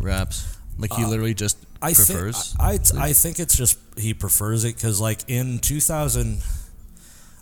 [0.00, 0.56] wraps?
[0.78, 2.54] Like he uh, literally just I prefers.
[2.54, 6.38] Think, I, I think it's just he prefers it because like in 2000,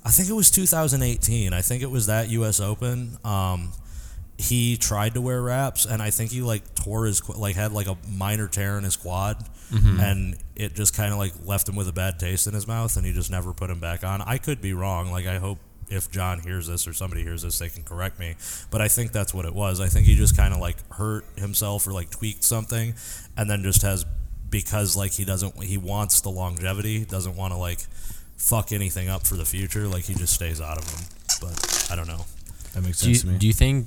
[0.09, 1.53] I think it was 2018.
[1.53, 2.61] I think it was that U.S.
[2.61, 3.19] Open.
[3.25, 3.73] Um,
[4.39, 7.89] he tried to wear wraps, and I think he like tore his like had like
[7.89, 9.37] a minor tear in his quad,
[10.01, 12.97] and it just kind of like left him with a bad taste in his mouth,
[12.97, 14.23] and he just never put him back on.
[14.23, 15.13] I could be wrong.
[15.13, 15.59] Like I hope
[15.91, 18.37] if John hears this or somebody hears this, they can correct me.
[18.71, 19.79] But I think that's what it was.
[19.79, 22.95] I think he just kind of like hurt himself or like tweaked something,
[23.37, 24.07] and then just has
[24.49, 27.81] because like he doesn't he wants the longevity, doesn't want to like
[28.39, 29.87] fuck anything up for the future.
[29.87, 31.05] Like he just stays out of them.
[31.41, 32.25] But I don't know.
[32.73, 33.39] that makes do you, sense to me.
[33.39, 33.87] do you think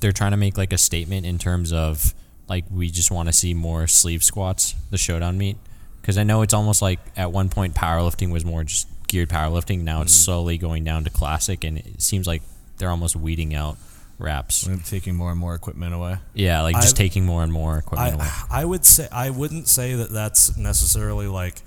[0.00, 2.12] they're trying to make like a statement in terms of
[2.48, 5.56] like we just want to see more sleeve squats, the showdown meet?
[6.00, 9.82] Because I know it's almost like at one point powerlifting was more just geared powerlifting.
[9.82, 10.24] Now it's mm-hmm.
[10.24, 12.42] slowly going down to classic, and it seems like
[12.78, 13.76] they're almost weeding out
[14.18, 14.66] wraps.
[14.66, 16.16] We're taking more and more equipment away.
[16.34, 18.26] Yeah, like just I've- taking more and more equipment away.
[18.50, 21.62] I I would say I wouldn't say that that's necessarily like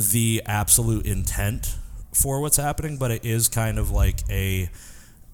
[0.00, 1.76] the absolute intent
[2.12, 4.70] for what's happening, but it is kind of like a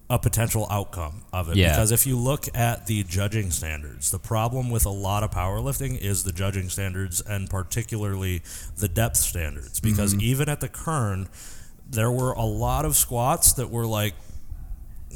[0.09, 1.57] a potential outcome of it.
[1.57, 1.69] Yeah.
[1.71, 5.99] because if you look at the judging standards, the problem with a lot of powerlifting
[5.99, 8.41] is the judging standards and particularly
[8.77, 9.81] the depth standards.
[9.81, 11.27] Because even at the Kern
[11.89, 14.26] there were a lot of squats that were like "Mm,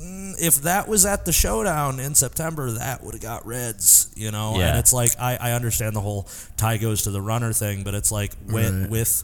[0.01, 4.31] Mm, if that was at the showdown in September, that would have got reds, you
[4.31, 4.55] know.
[4.57, 4.69] Yeah.
[4.69, 6.27] And it's like I, I understand the whole
[6.57, 9.23] tie goes to the runner thing, but it's like with with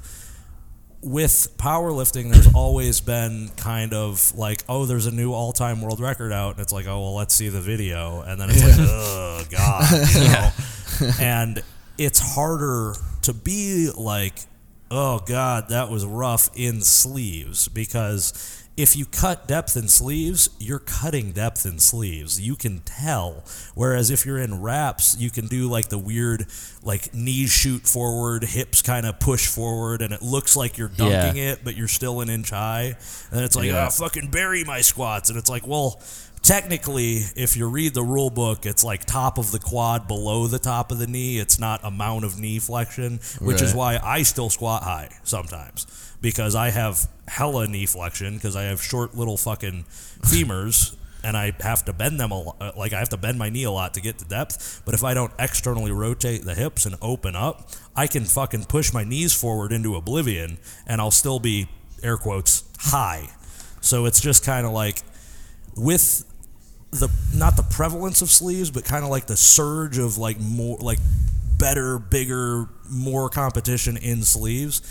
[1.01, 5.99] with powerlifting, there's always been kind of like, oh, there's a new all time world
[5.99, 8.75] record out, and it's like, oh well, let's see the video, and then it's like,
[8.79, 11.11] oh god, you know.
[11.19, 11.63] and
[11.97, 14.33] it's harder to be like,
[14.91, 20.77] oh god, that was rough in sleeves because if you cut depth in sleeves, you're
[20.79, 22.39] cutting depth in sleeves.
[22.39, 23.43] You can tell.
[23.73, 26.45] Whereas if you're in wraps, you can do like the weird,
[26.83, 31.23] like knees shoot forward, hips kind of push forward, and it looks like you're Yeah.
[31.25, 32.95] dunking it, but you're still an inch high.
[33.31, 33.87] And it's like, ah, Yeah.
[33.87, 35.29] oh, fucking bury my squats.
[35.29, 35.99] And it's like, well,
[36.47, 40.59] technically, if you read the rule book, it's like top of the quad below the
[40.59, 41.39] top of the knee.
[41.39, 45.85] It's not amount of knee flexion, which is why I still squat high sometimes
[46.21, 49.83] because I have hella knee flexion because I have short little fucking
[50.21, 50.95] femurs.
[51.23, 52.57] And I have to bend them a lot.
[52.61, 54.83] Uh, like I have to bend my knee a lot to get to depth.
[54.85, 58.93] But if I don't externally rotate the hips and open up, I can fucking push
[58.93, 61.67] my knees forward into oblivion, and I'll still be
[62.01, 63.29] air quotes high.
[63.81, 65.01] So it's just kind of like
[65.75, 66.23] with
[66.91, 70.77] the not the prevalence of sleeves, but kind of like the surge of like more
[70.77, 70.99] like
[71.57, 74.81] better, bigger, more competition in sleeves.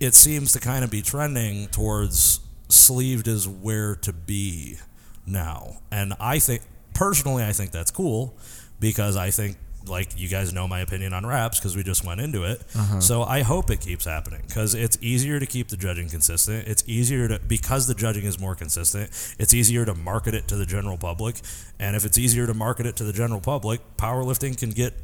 [0.00, 4.78] It seems to kind of be trending towards sleeved is where to be
[5.26, 6.62] now, and I think
[6.94, 8.36] personally, I think that's cool
[8.80, 9.56] because I think.
[9.86, 12.62] Like you guys know my opinion on wraps because we just went into it.
[12.74, 13.00] Uh-huh.
[13.00, 16.66] So I hope it keeps happening because it's easier to keep the judging consistent.
[16.66, 19.10] It's easier to because the judging is more consistent.
[19.38, 21.36] It's easier to market it to the general public,
[21.78, 24.94] and if it's easier to market it to the general public, powerlifting can get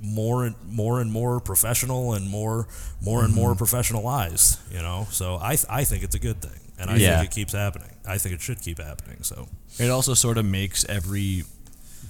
[0.00, 2.66] more and more and more professional and more
[3.00, 3.62] more and more mm-hmm.
[3.64, 4.58] professionalized.
[4.72, 7.18] You know, so I I think it's a good thing, and I Yeah.
[7.18, 7.90] think it keeps happening.
[8.06, 9.18] I think it should keep happening.
[9.22, 9.48] So
[9.78, 11.44] It also sort of makes every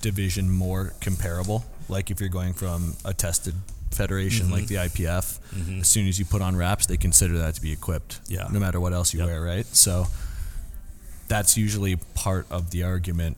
[0.00, 1.64] division more comparable.
[1.88, 3.54] Like if you're going from a tested
[3.90, 5.38] federation like the IPF,
[5.80, 8.20] as soon as you put on wraps, they consider that to be equipped.
[8.28, 8.48] Yeah.
[8.50, 9.28] No matter what else you Yep.
[9.28, 9.66] wear, right?
[9.66, 10.06] So
[11.28, 13.36] that's usually part of the argument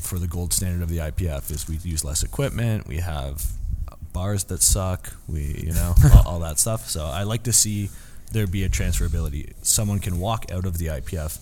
[0.00, 3.44] for the gold standard of the IPF is we use less equipment, we have
[4.12, 6.88] bars that suck, we you know all, all that stuff.
[6.88, 7.90] So I like to see
[8.32, 9.52] there be a transferability.
[9.62, 11.38] Someone can walk out of the IPF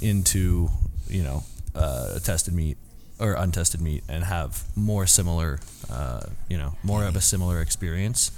[0.00, 0.68] into
[1.08, 2.76] you know uh, a tested meet
[3.22, 5.60] or untested meet and have more similar
[5.90, 8.30] uh, you know more of a similar experience.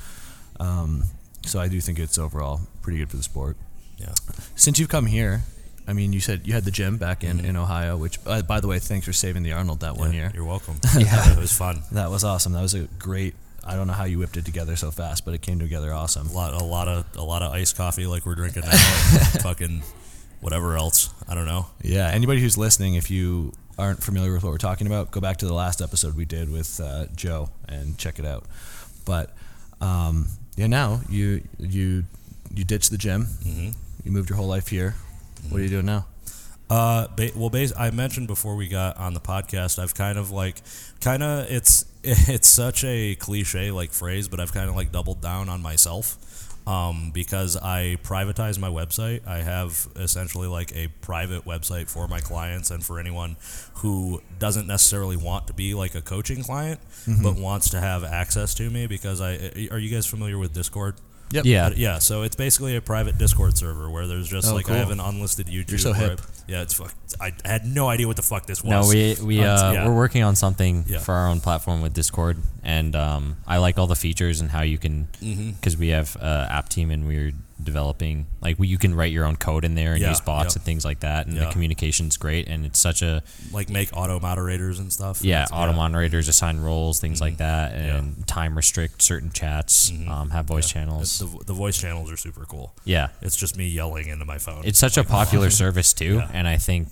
[0.60, 1.04] Um,
[1.46, 3.56] so I do think it's overall pretty good for the sport.
[3.98, 4.12] yeah,
[4.56, 5.42] Since you've come here,
[5.86, 8.60] I mean, you said you had the gym back in, in Ohio, which, uh, by
[8.60, 10.32] the way, thanks for saving the Arnold that one Yeah, year.
[10.34, 10.76] You're welcome.
[10.98, 11.82] yeah, it was fun.
[11.92, 12.52] That was awesome.
[12.52, 13.34] That was a great.
[13.66, 16.28] I don't know how you whipped it together so fast, but it came together awesome.
[16.28, 18.70] A lot, a lot of, a lot of iced coffee like we're drinking now.
[18.70, 18.78] and
[19.42, 19.82] fucking
[20.40, 21.10] whatever else.
[21.28, 21.66] I don't know.
[21.82, 22.08] Yeah.
[22.10, 25.46] Anybody who's listening, if you aren't familiar with what we're talking about, go back to
[25.46, 28.44] the last episode we did with uh, Joe and check it out.
[29.04, 29.30] But
[29.80, 32.04] um, yeah, now you you
[32.54, 33.24] you ditched the gym.
[33.44, 33.70] Mm-hmm.
[34.04, 34.94] You moved your whole life here.
[35.48, 36.06] What are you doing now?
[36.70, 40.30] Uh, ba- well, bas- I mentioned before we got on the podcast, I've kind of
[40.30, 40.56] like,
[41.00, 45.20] kind of, it's it's such a cliche like phrase, but I've kind of like doubled
[45.20, 46.16] down on myself.
[46.66, 49.26] Um, because I privatize my website.
[49.28, 53.36] I have essentially like a private website for my clients and for anyone
[53.74, 56.80] who doesn't necessarily want to be like a coaching client,
[57.22, 58.86] but wants to have access to me.
[58.86, 59.34] Because I
[59.70, 60.94] are you guys familiar with Discord?
[61.34, 61.44] Yep.
[61.46, 61.66] Yeah.
[61.66, 64.76] Uh, yeah, so it's basically a private Discord server where there's just Oh, like cool.
[64.76, 65.80] I have an unlisted YouTube.
[65.80, 66.20] so where hip.
[66.22, 66.94] I- yeah, it's fuck.
[67.20, 68.70] I had no idea what the fuck this was.
[68.70, 69.88] No, we we Unt- uh, yeah.
[69.88, 70.98] we're working on something Yeah.
[70.98, 74.62] for our own platform with Discord, and um, I like all the features and how
[74.62, 75.50] you can Mm-hmm.
[75.52, 77.32] because we have uh, app team and we're
[77.62, 80.64] developing like you can write your own code in there and Yeah, use bots and
[80.64, 81.46] things like that, and Yeah.
[81.46, 85.22] the communication's great, and it's such a like make auto moderators and stuff.
[85.22, 87.96] yeah auto moderators assign roles things like that Mm-hmm.
[87.96, 92.44] And time restrict certain chats um, have voice channels The, the voice channels are super
[92.46, 92.74] cool.
[92.84, 94.62] yeah It's just me yelling into my phone.
[94.64, 96.88] it's such a popular service too and i think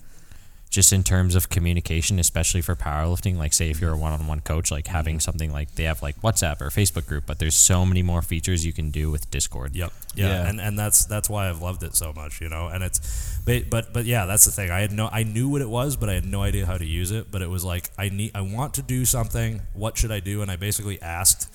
[0.73, 4.71] just in terms of communication especially for powerlifting like say if you're a one-on-one coach
[4.71, 5.21] like having Mm-hmm.
[5.21, 8.65] something like they have like whatsapp or facebook group but there's so many more features
[8.65, 9.93] you can do with discord Yep.
[10.15, 10.27] Yeah.
[10.29, 10.49] Yeah.
[10.49, 12.69] And and that's that's why I've loved it so much, you know.
[12.69, 13.01] And it's
[13.47, 14.71] but but but yeah, that's the thing.
[14.71, 16.85] I had no I knew what it was, but I had no idea how to
[16.85, 17.31] use it.
[17.31, 19.61] But it was like I need I want to do something.
[19.73, 20.43] What should I do?
[20.43, 21.49] And I basically asked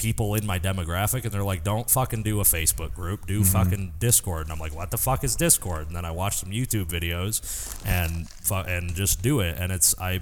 [0.00, 3.26] people in my demographic and they're like don't fucking do a facebook group.
[3.26, 3.52] Do mm-hmm.
[3.52, 4.44] fucking discord.
[4.46, 5.88] And i'm like what the fuck is discord?
[5.88, 7.40] And then i watch some youtube videos
[7.86, 9.56] and fu- and just do it.
[9.58, 10.20] And it's i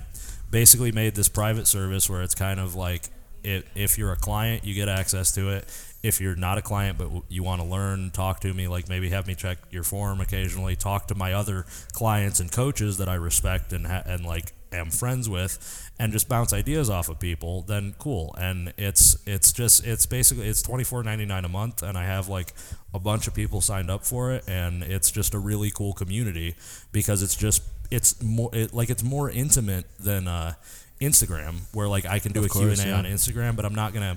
[0.50, 3.04] basically made this private service where it's kind of like
[3.44, 5.64] if, if you're a client you get access to it.
[6.00, 9.10] If you're not a client but you want to learn talk to me like maybe
[9.10, 13.14] have me check your form occasionally talk to my other clients and coaches that i
[13.14, 17.62] respect and ha- and like am friends with and just bounce ideas off of people
[17.62, 22.28] then cool and it's it's just it's basically it's 24.99 a month and i have
[22.28, 22.52] like
[22.94, 26.54] a bunch of people signed up for it and it's just a really cool community
[26.92, 30.52] because it's just it's more it, like it's more intimate than uh
[31.00, 32.98] instagram where like i can do Of a course, q&a yeah.
[32.98, 34.16] on instagram but i'm not gonna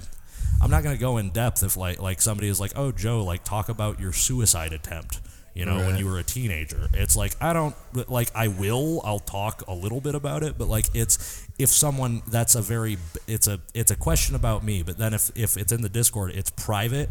[0.62, 3.44] i'm not gonna go in depth if like like somebody is like oh joe like
[3.44, 5.20] talk about your suicide attempt
[5.54, 6.88] you know when you were a teenager.
[6.94, 7.76] It's like i don't
[8.10, 12.22] like i will i'll talk a little bit about it but like it's if someone
[12.28, 12.98] that's a very
[13.28, 16.32] it's a it's a question about me but then if if it's in the discord
[16.32, 17.10] it's private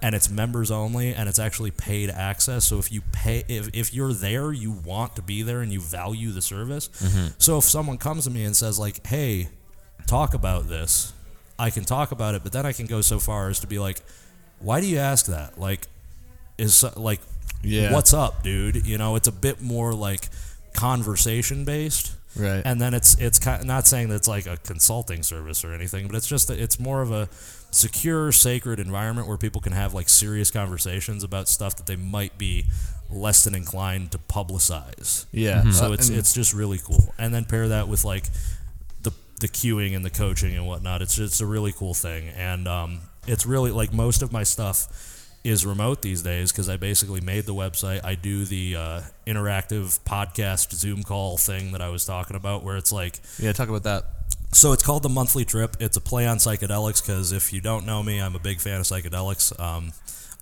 [0.00, 2.64] and it's members only and it's actually paid access.
[2.64, 5.80] So if you pay if, if you're there you want to be there and you
[5.80, 6.88] value the service.
[6.88, 7.34] Mm-hmm.
[7.38, 9.48] So if someone comes to me and says like hey
[10.06, 11.12] talk about this.
[11.58, 13.78] I can talk about it but then i can go so far as to be
[13.78, 14.00] like
[14.62, 15.58] why do you ask that?
[15.58, 15.88] Like
[16.56, 17.20] is like
[17.62, 17.92] Yeah.
[17.92, 20.28] what's up dude you know it's a bit more like
[20.72, 22.62] conversation based Right.
[22.64, 26.06] and then it's it's kind not saying that it's like a consulting service or anything
[26.06, 27.28] but it's just that it's more of a
[27.70, 32.38] secure sacred environment where people can have like serious conversations about stuff that they might
[32.38, 32.64] be
[33.10, 35.70] less than inclined to publicize Yeah.
[35.72, 38.24] so Uh, it's and- it's just really cool and then pair that with like
[39.02, 42.66] the the queuing and the coaching and whatnot it's it's a really cool thing and
[42.66, 44.88] um, it's really like most of my stuff
[45.44, 48.04] is remote these days because I basically made the website.
[48.04, 52.76] I do the uh, interactive podcast Zoom call thing that I was talking about, where
[52.76, 53.52] it's like yeah.
[53.52, 54.04] Talk about that.
[54.52, 55.76] so it's called the monthly trip.
[55.80, 58.80] It's a play on psychedelics because if you don't know me, I'm a big fan
[58.80, 59.58] of psychedelics.
[59.58, 59.92] Um,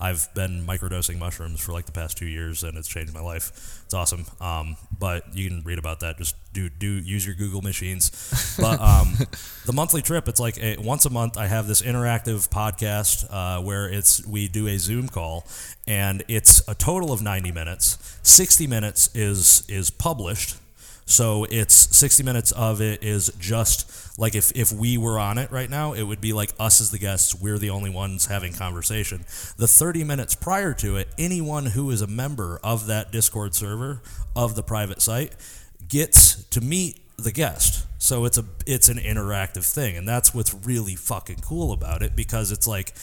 [0.00, 3.82] I've been microdosing mushrooms for like the past two years, and it's changed my life.
[3.84, 4.24] It's awesome.
[4.40, 6.16] Um, but you can read about that.
[6.16, 8.10] Just do do use your Google machines.
[8.58, 9.16] But um,
[9.66, 11.36] the monthly trip, it's like a, once a month.
[11.36, 15.46] I have this interactive podcast uh, where it's we do a Zoom call,
[15.86, 18.18] and it's a total of 90 minutes.
[18.22, 20.56] 60 minutes is is published.
[21.06, 25.50] So it's 60 minutes of it is just like if, if we were on it
[25.50, 27.34] right now, it would be like us as the guests.
[27.34, 29.24] We're the only ones having conversation.
[29.56, 34.02] The 30 minutes prior to it, anyone who is a member of that Discord server
[34.36, 35.32] of the private site
[35.88, 37.86] gets to meet the guest.
[37.98, 42.16] So it's a it's an interactive thing, and that's what's really fucking cool about it
[42.16, 42.94] because it's like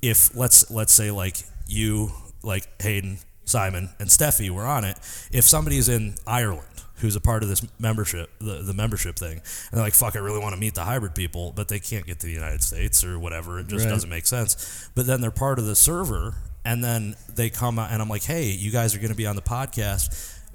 [0.00, 4.96] if let's let's say like you like Hayden, Simon, and Stefi were on it.
[5.32, 6.68] If somebody's in Ireland
[6.98, 9.42] who's a part of this membership, the, the membership thing, and
[9.72, 12.20] they're like, "Fuck, I really want to meet the hybrid people," but they can't get
[12.20, 13.58] to the United States or whatever.
[13.58, 13.90] It just Right.
[13.90, 14.88] doesn't make sense.
[14.94, 16.34] But then they're part of the server,
[16.64, 19.26] and then they come out, and I'm like, "Hey, you guys are going to be
[19.26, 20.14] on the podcast."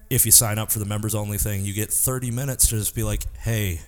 [0.09, 2.95] If you sign up for the members only thing, you get 30 minutes to just
[2.95, 3.81] be like, "Hey,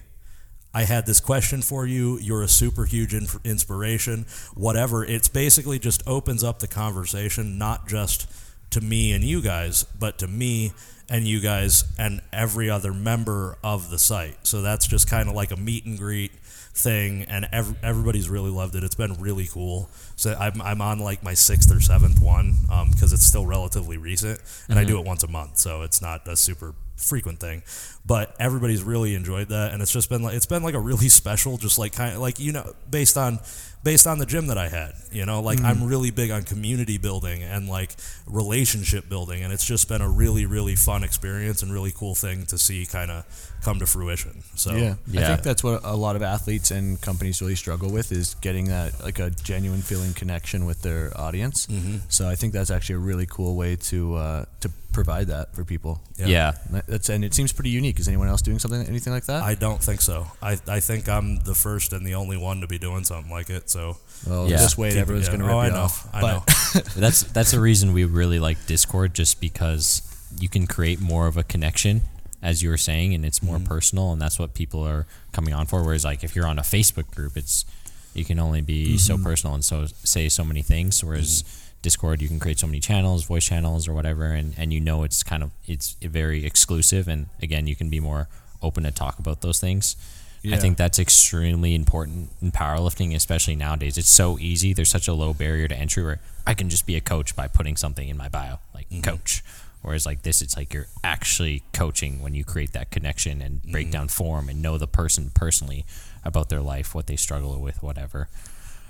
[0.74, 2.20] I had this question for you.
[2.20, 4.26] You're a super huge inf- inspiration.
[4.54, 5.04] Whatever.
[5.04, 8.28] It's basically just opens up the conversation, not just
[8.72, 10.74] to me and you guys, but to me
[11.09, 14.47] and you guys and every other member of the site.
[14.47, 16.32] So that's just kind of like a meet and greet
[16.74, 18.84] thing, and ev- everybody's really loved it.
[18.84, 19.89] It's been really cool.
[20.15, 23.97] So I'm, I'm on like my sixth or seventh one um, because it's still relatively
[23.97, 25.01] recent, and I do mm-hmm.
[25.01, 27.63] it once a month, so it's not a super frequent thing
[28.05, 31.09] but everybody's really enjoyed that and it's just been like it's been like a really
[31.22, 33.39] special just like kind of like you know based on
[33.84, 35.41] based on the gym that I had you know?
[35.41, 35.89] Like I'm mm.
[35.89, 37.91] really big on community building and like
[38.27, 42.45] relationship building and it's just been a really really fun experience and really cool thing
[42.47, 44.95] to see kind of come to fruition so Yeah.
[45.14, 48.66] I think that's what a lot of athletes and companies really struggle with is getting
[48.66, 51.68] that like a genuine feeling connection with their audience.
[51.68, 51.97] Mm-hmm.
[52.09, 55.64] So I think that's actually a really cool way to uh, to provide that for
[55.64, 56.01] people.
[56.18, 56.28] Yeah.
[56.28, 56.82] Yeah.
[56.88, 57.99] That's and it seems pretty unique.
[57.99, 59.43] Is anyone else doing something anything like that?
[59.43, 62.68] I don't think so I, I think I'm the first and the only one to
[62.68, 63.97] be doing something like it so
[64.28, 64.57] well, Yeah.
[64.57, 66.07] just wait, Keep- everyone's going to rip oh, I you know off.
[66.14, 70.01] I But- know that's that's the reason we really like Discord, just because
[70.39, 72.01] you can create more of a connection,
[72.41, 73.65] as you were saying, and it's more mm-hmm.
[73.65, 75.83] personal, and that's what people are coming on for.
[75.83, 77.65] Whereas, like if you're on a Facebook group, it's
[78.13, 79.23] you can only be so mm-hmm.
[79.23, 81.03] personal and so say so many things.
[81.03, 81.57] Whereas mm-hmm.
[81.81, 85.03] Discord, you can create so many channels, voice channels, or whatever, and and you know
[85.03, 88.27] it's kind of it's very exclusive, and again, you can be more
[88.61, 89.95] open to talk about those things.
[90.43, 93.97] I think that's extremely important in powerlifting, especially nowadays.
[93.97, 94.73] It's so easy.
[94.73, 97.47] There's such a low barrier to entry where I can just be a coach by
[97.47, 99.43] putting something in my bio, like coach.
[99.82, 103.88] Whereas like this, it's like you're actually coaching when you create that connection and break
[103.88, 103.93] mm-hmm.
[103.93, 105.86] down form and know the person personally
[106.23, 108.29] about their life, what they struggle with, whatever.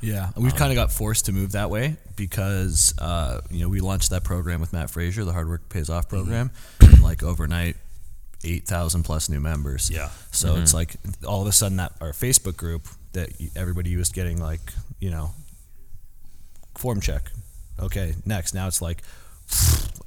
[0.01, 3.69] Yeah, we've um, kind of got forced to move that way because uh, you know
[3.69, 6.17] we launched that program with Mat Fraser, the Hard Work Pays Off mm-hmm.
[6.17, 7.77] program, and like overnight,
[8.43, 9.91] eight thousand plus new members.
[9.91, 10.09] Yeah.
[10.31, 10.63] So mm-hmm.
[10.63, 14.73] it's like all of a sudden that our Facebook group that everybody was getting like
[14.99, 15.31] you know
[16.77, 17.31] form check.
[17.79, 19.03] Okay, next now it's like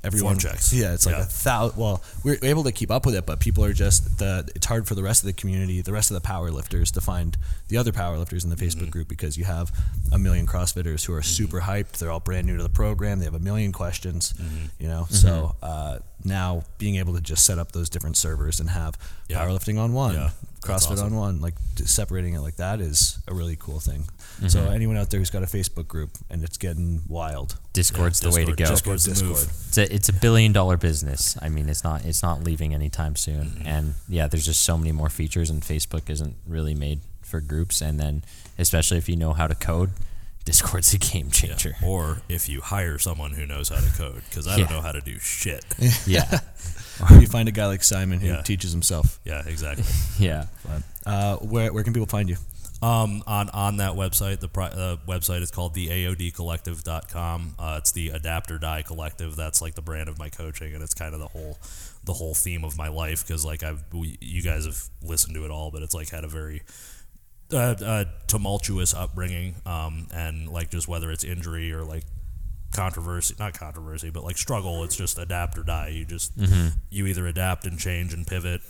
[0.03, 0.73] everyone Form checks.
[0.73, 1.23] Yeah, it's like Yeah.
[1.23, 1.79] a thousand.
[1.79, 4.49] Well, we're able to keep up with it, but people are just the.
[4.55, 7.01] It's hard for the rest of the community, the rest of the power lifters, to
[7.01, 7.37] find
[7.69, 8.65] the other power lifters in the Mm-hmm.
[8.81, 9.73] Facebook group because you have
[10.13, 11.93] a million CrossFitters who are super hyped.
[11.99, 13.19] They're all brand new to the program.
[13.19, 14.33] They have a million questions.
[14.35, 14.65] Mm-hmm.
[14.79, 18.71] You know, so uh, now being able to just set up those different servers and
[18.71, 18.97] have
[19.29, 19.39] Yeah.
[19.45, 21.07] powerlifting on one, Yeah, that's CrossFit awesome.
[21.07, 24.01] on one, like separating it like that is a really cool thing.
[24.01, 24.49] Mm-hmm.
[24.49, 28.31] So anyone out there who's got a Facebook group and it's getting wild, Discord's the
[28.31, 28.67] way to go.
[28.67, 29.31] Discord's the Discord.
[29.31, 29.53] move.
[29.69, 31.37] It's a, it's a billion dollar business.
[31.41, 33.63] I mean, it's not it's not leaving anytime soon.
[33.65, 37.81] And yeah, there's just so many more features, and Facebook isn't really made for groups.
[37.81, 38.25] And then,
[38.59, 39.91] especially if you know how to code,
[40.45, 41.75] Discord's a game changer.
[41.83, 44.93] Or if you hire someone who knows how to code, because I don't know how
[44.93, 45.65] to do shit.
[46.07, 46.41] Yeah,
[47.01, 48.43] or you find a guy like Simon who Yeah.
[48.43, 49.19] teaches himself.
[49.25, 49.85] yeah, exactly.
[50.19, 50.47] yeah.
[51.07, 52.37] Uh, where where can people find you?
[52.83, 57.55] Um, on on that website, the pri- uh, website is called the AODcollective.com.
[57.59, 59.37] Uh, it's the Adapt or Die Collective.
[59.37, 61.59] That's like the brand of my coaching, and it's kind of the whole
[62.05, 65.45] the whole theme of my life because like I've we, you guys have listened to
[65.45, 66.63] it all, but it's like had a very
[67.53, 72.05] uh, uh, tumultuous upbringing, um, and like just whether it's injury or like
[72.75, 74.85] controversy, not controversy, but like struggle.
[74.85, 75.89] It's just adapt or die.
[75.89, 76.33] You just
[76.91, 78.61] you either adapt and change and pivot,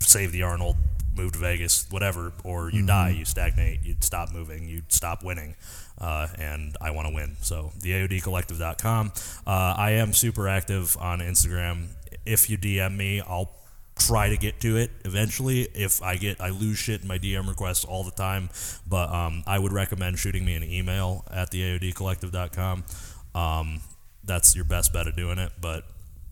[0.00, 0.76] save the Arnold,
[1.16, 5.54] move to Vegas, whatever, or you die, you stagnate, you stop moving, you stop winning.
[5.98, 7.36] Uh, and I want to win.
[7.42, 9.12] So the AODcollective.com.
[9.46, 11.88] Uh, I am super active on Instagram.
[12.24, 13.50] If you DM me, I'll
[13.98, 15.68] try to get to it eventually.
[15.74, 18.48] If I get, I lose shit in my DM requests all the time.
[18.88, 22.84] But um, I would recommend shooting me an email at the AODcollective.com.
[23.34, 23.80] Um,
[24.24, 25.52] that's your best bet of doing it.
[25.60, 25.84] But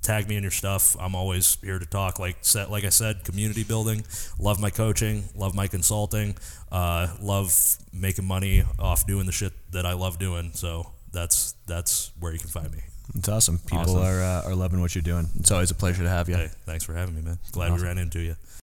[0.02, 0.96] tag me in your stuff.
[1.00, 2.18] I'm always here to talk.
[2.18, 4.04] Like set, like I said, community building.
[4.38, 5.24] Love my coaching.
[5.34, 6.36] Love my consulting.
[6.70, 7.52] Uh, love
[7.92, 10.50] making money off doing the shit that I love doing.
[10.54, 12.80] So that's that's where you can find me.
[13.14, 13.58] It's awesome.
[13.58, 14.02] People Awesome.
[14.02, 15.28] are uh, are loving what you're doing.
[15.38, 16.34] It's always a pleasure to have you.
[16.36, 17.38] Hey, thanks for having me, man.
[17.52, 18.36] Glad we ran into you.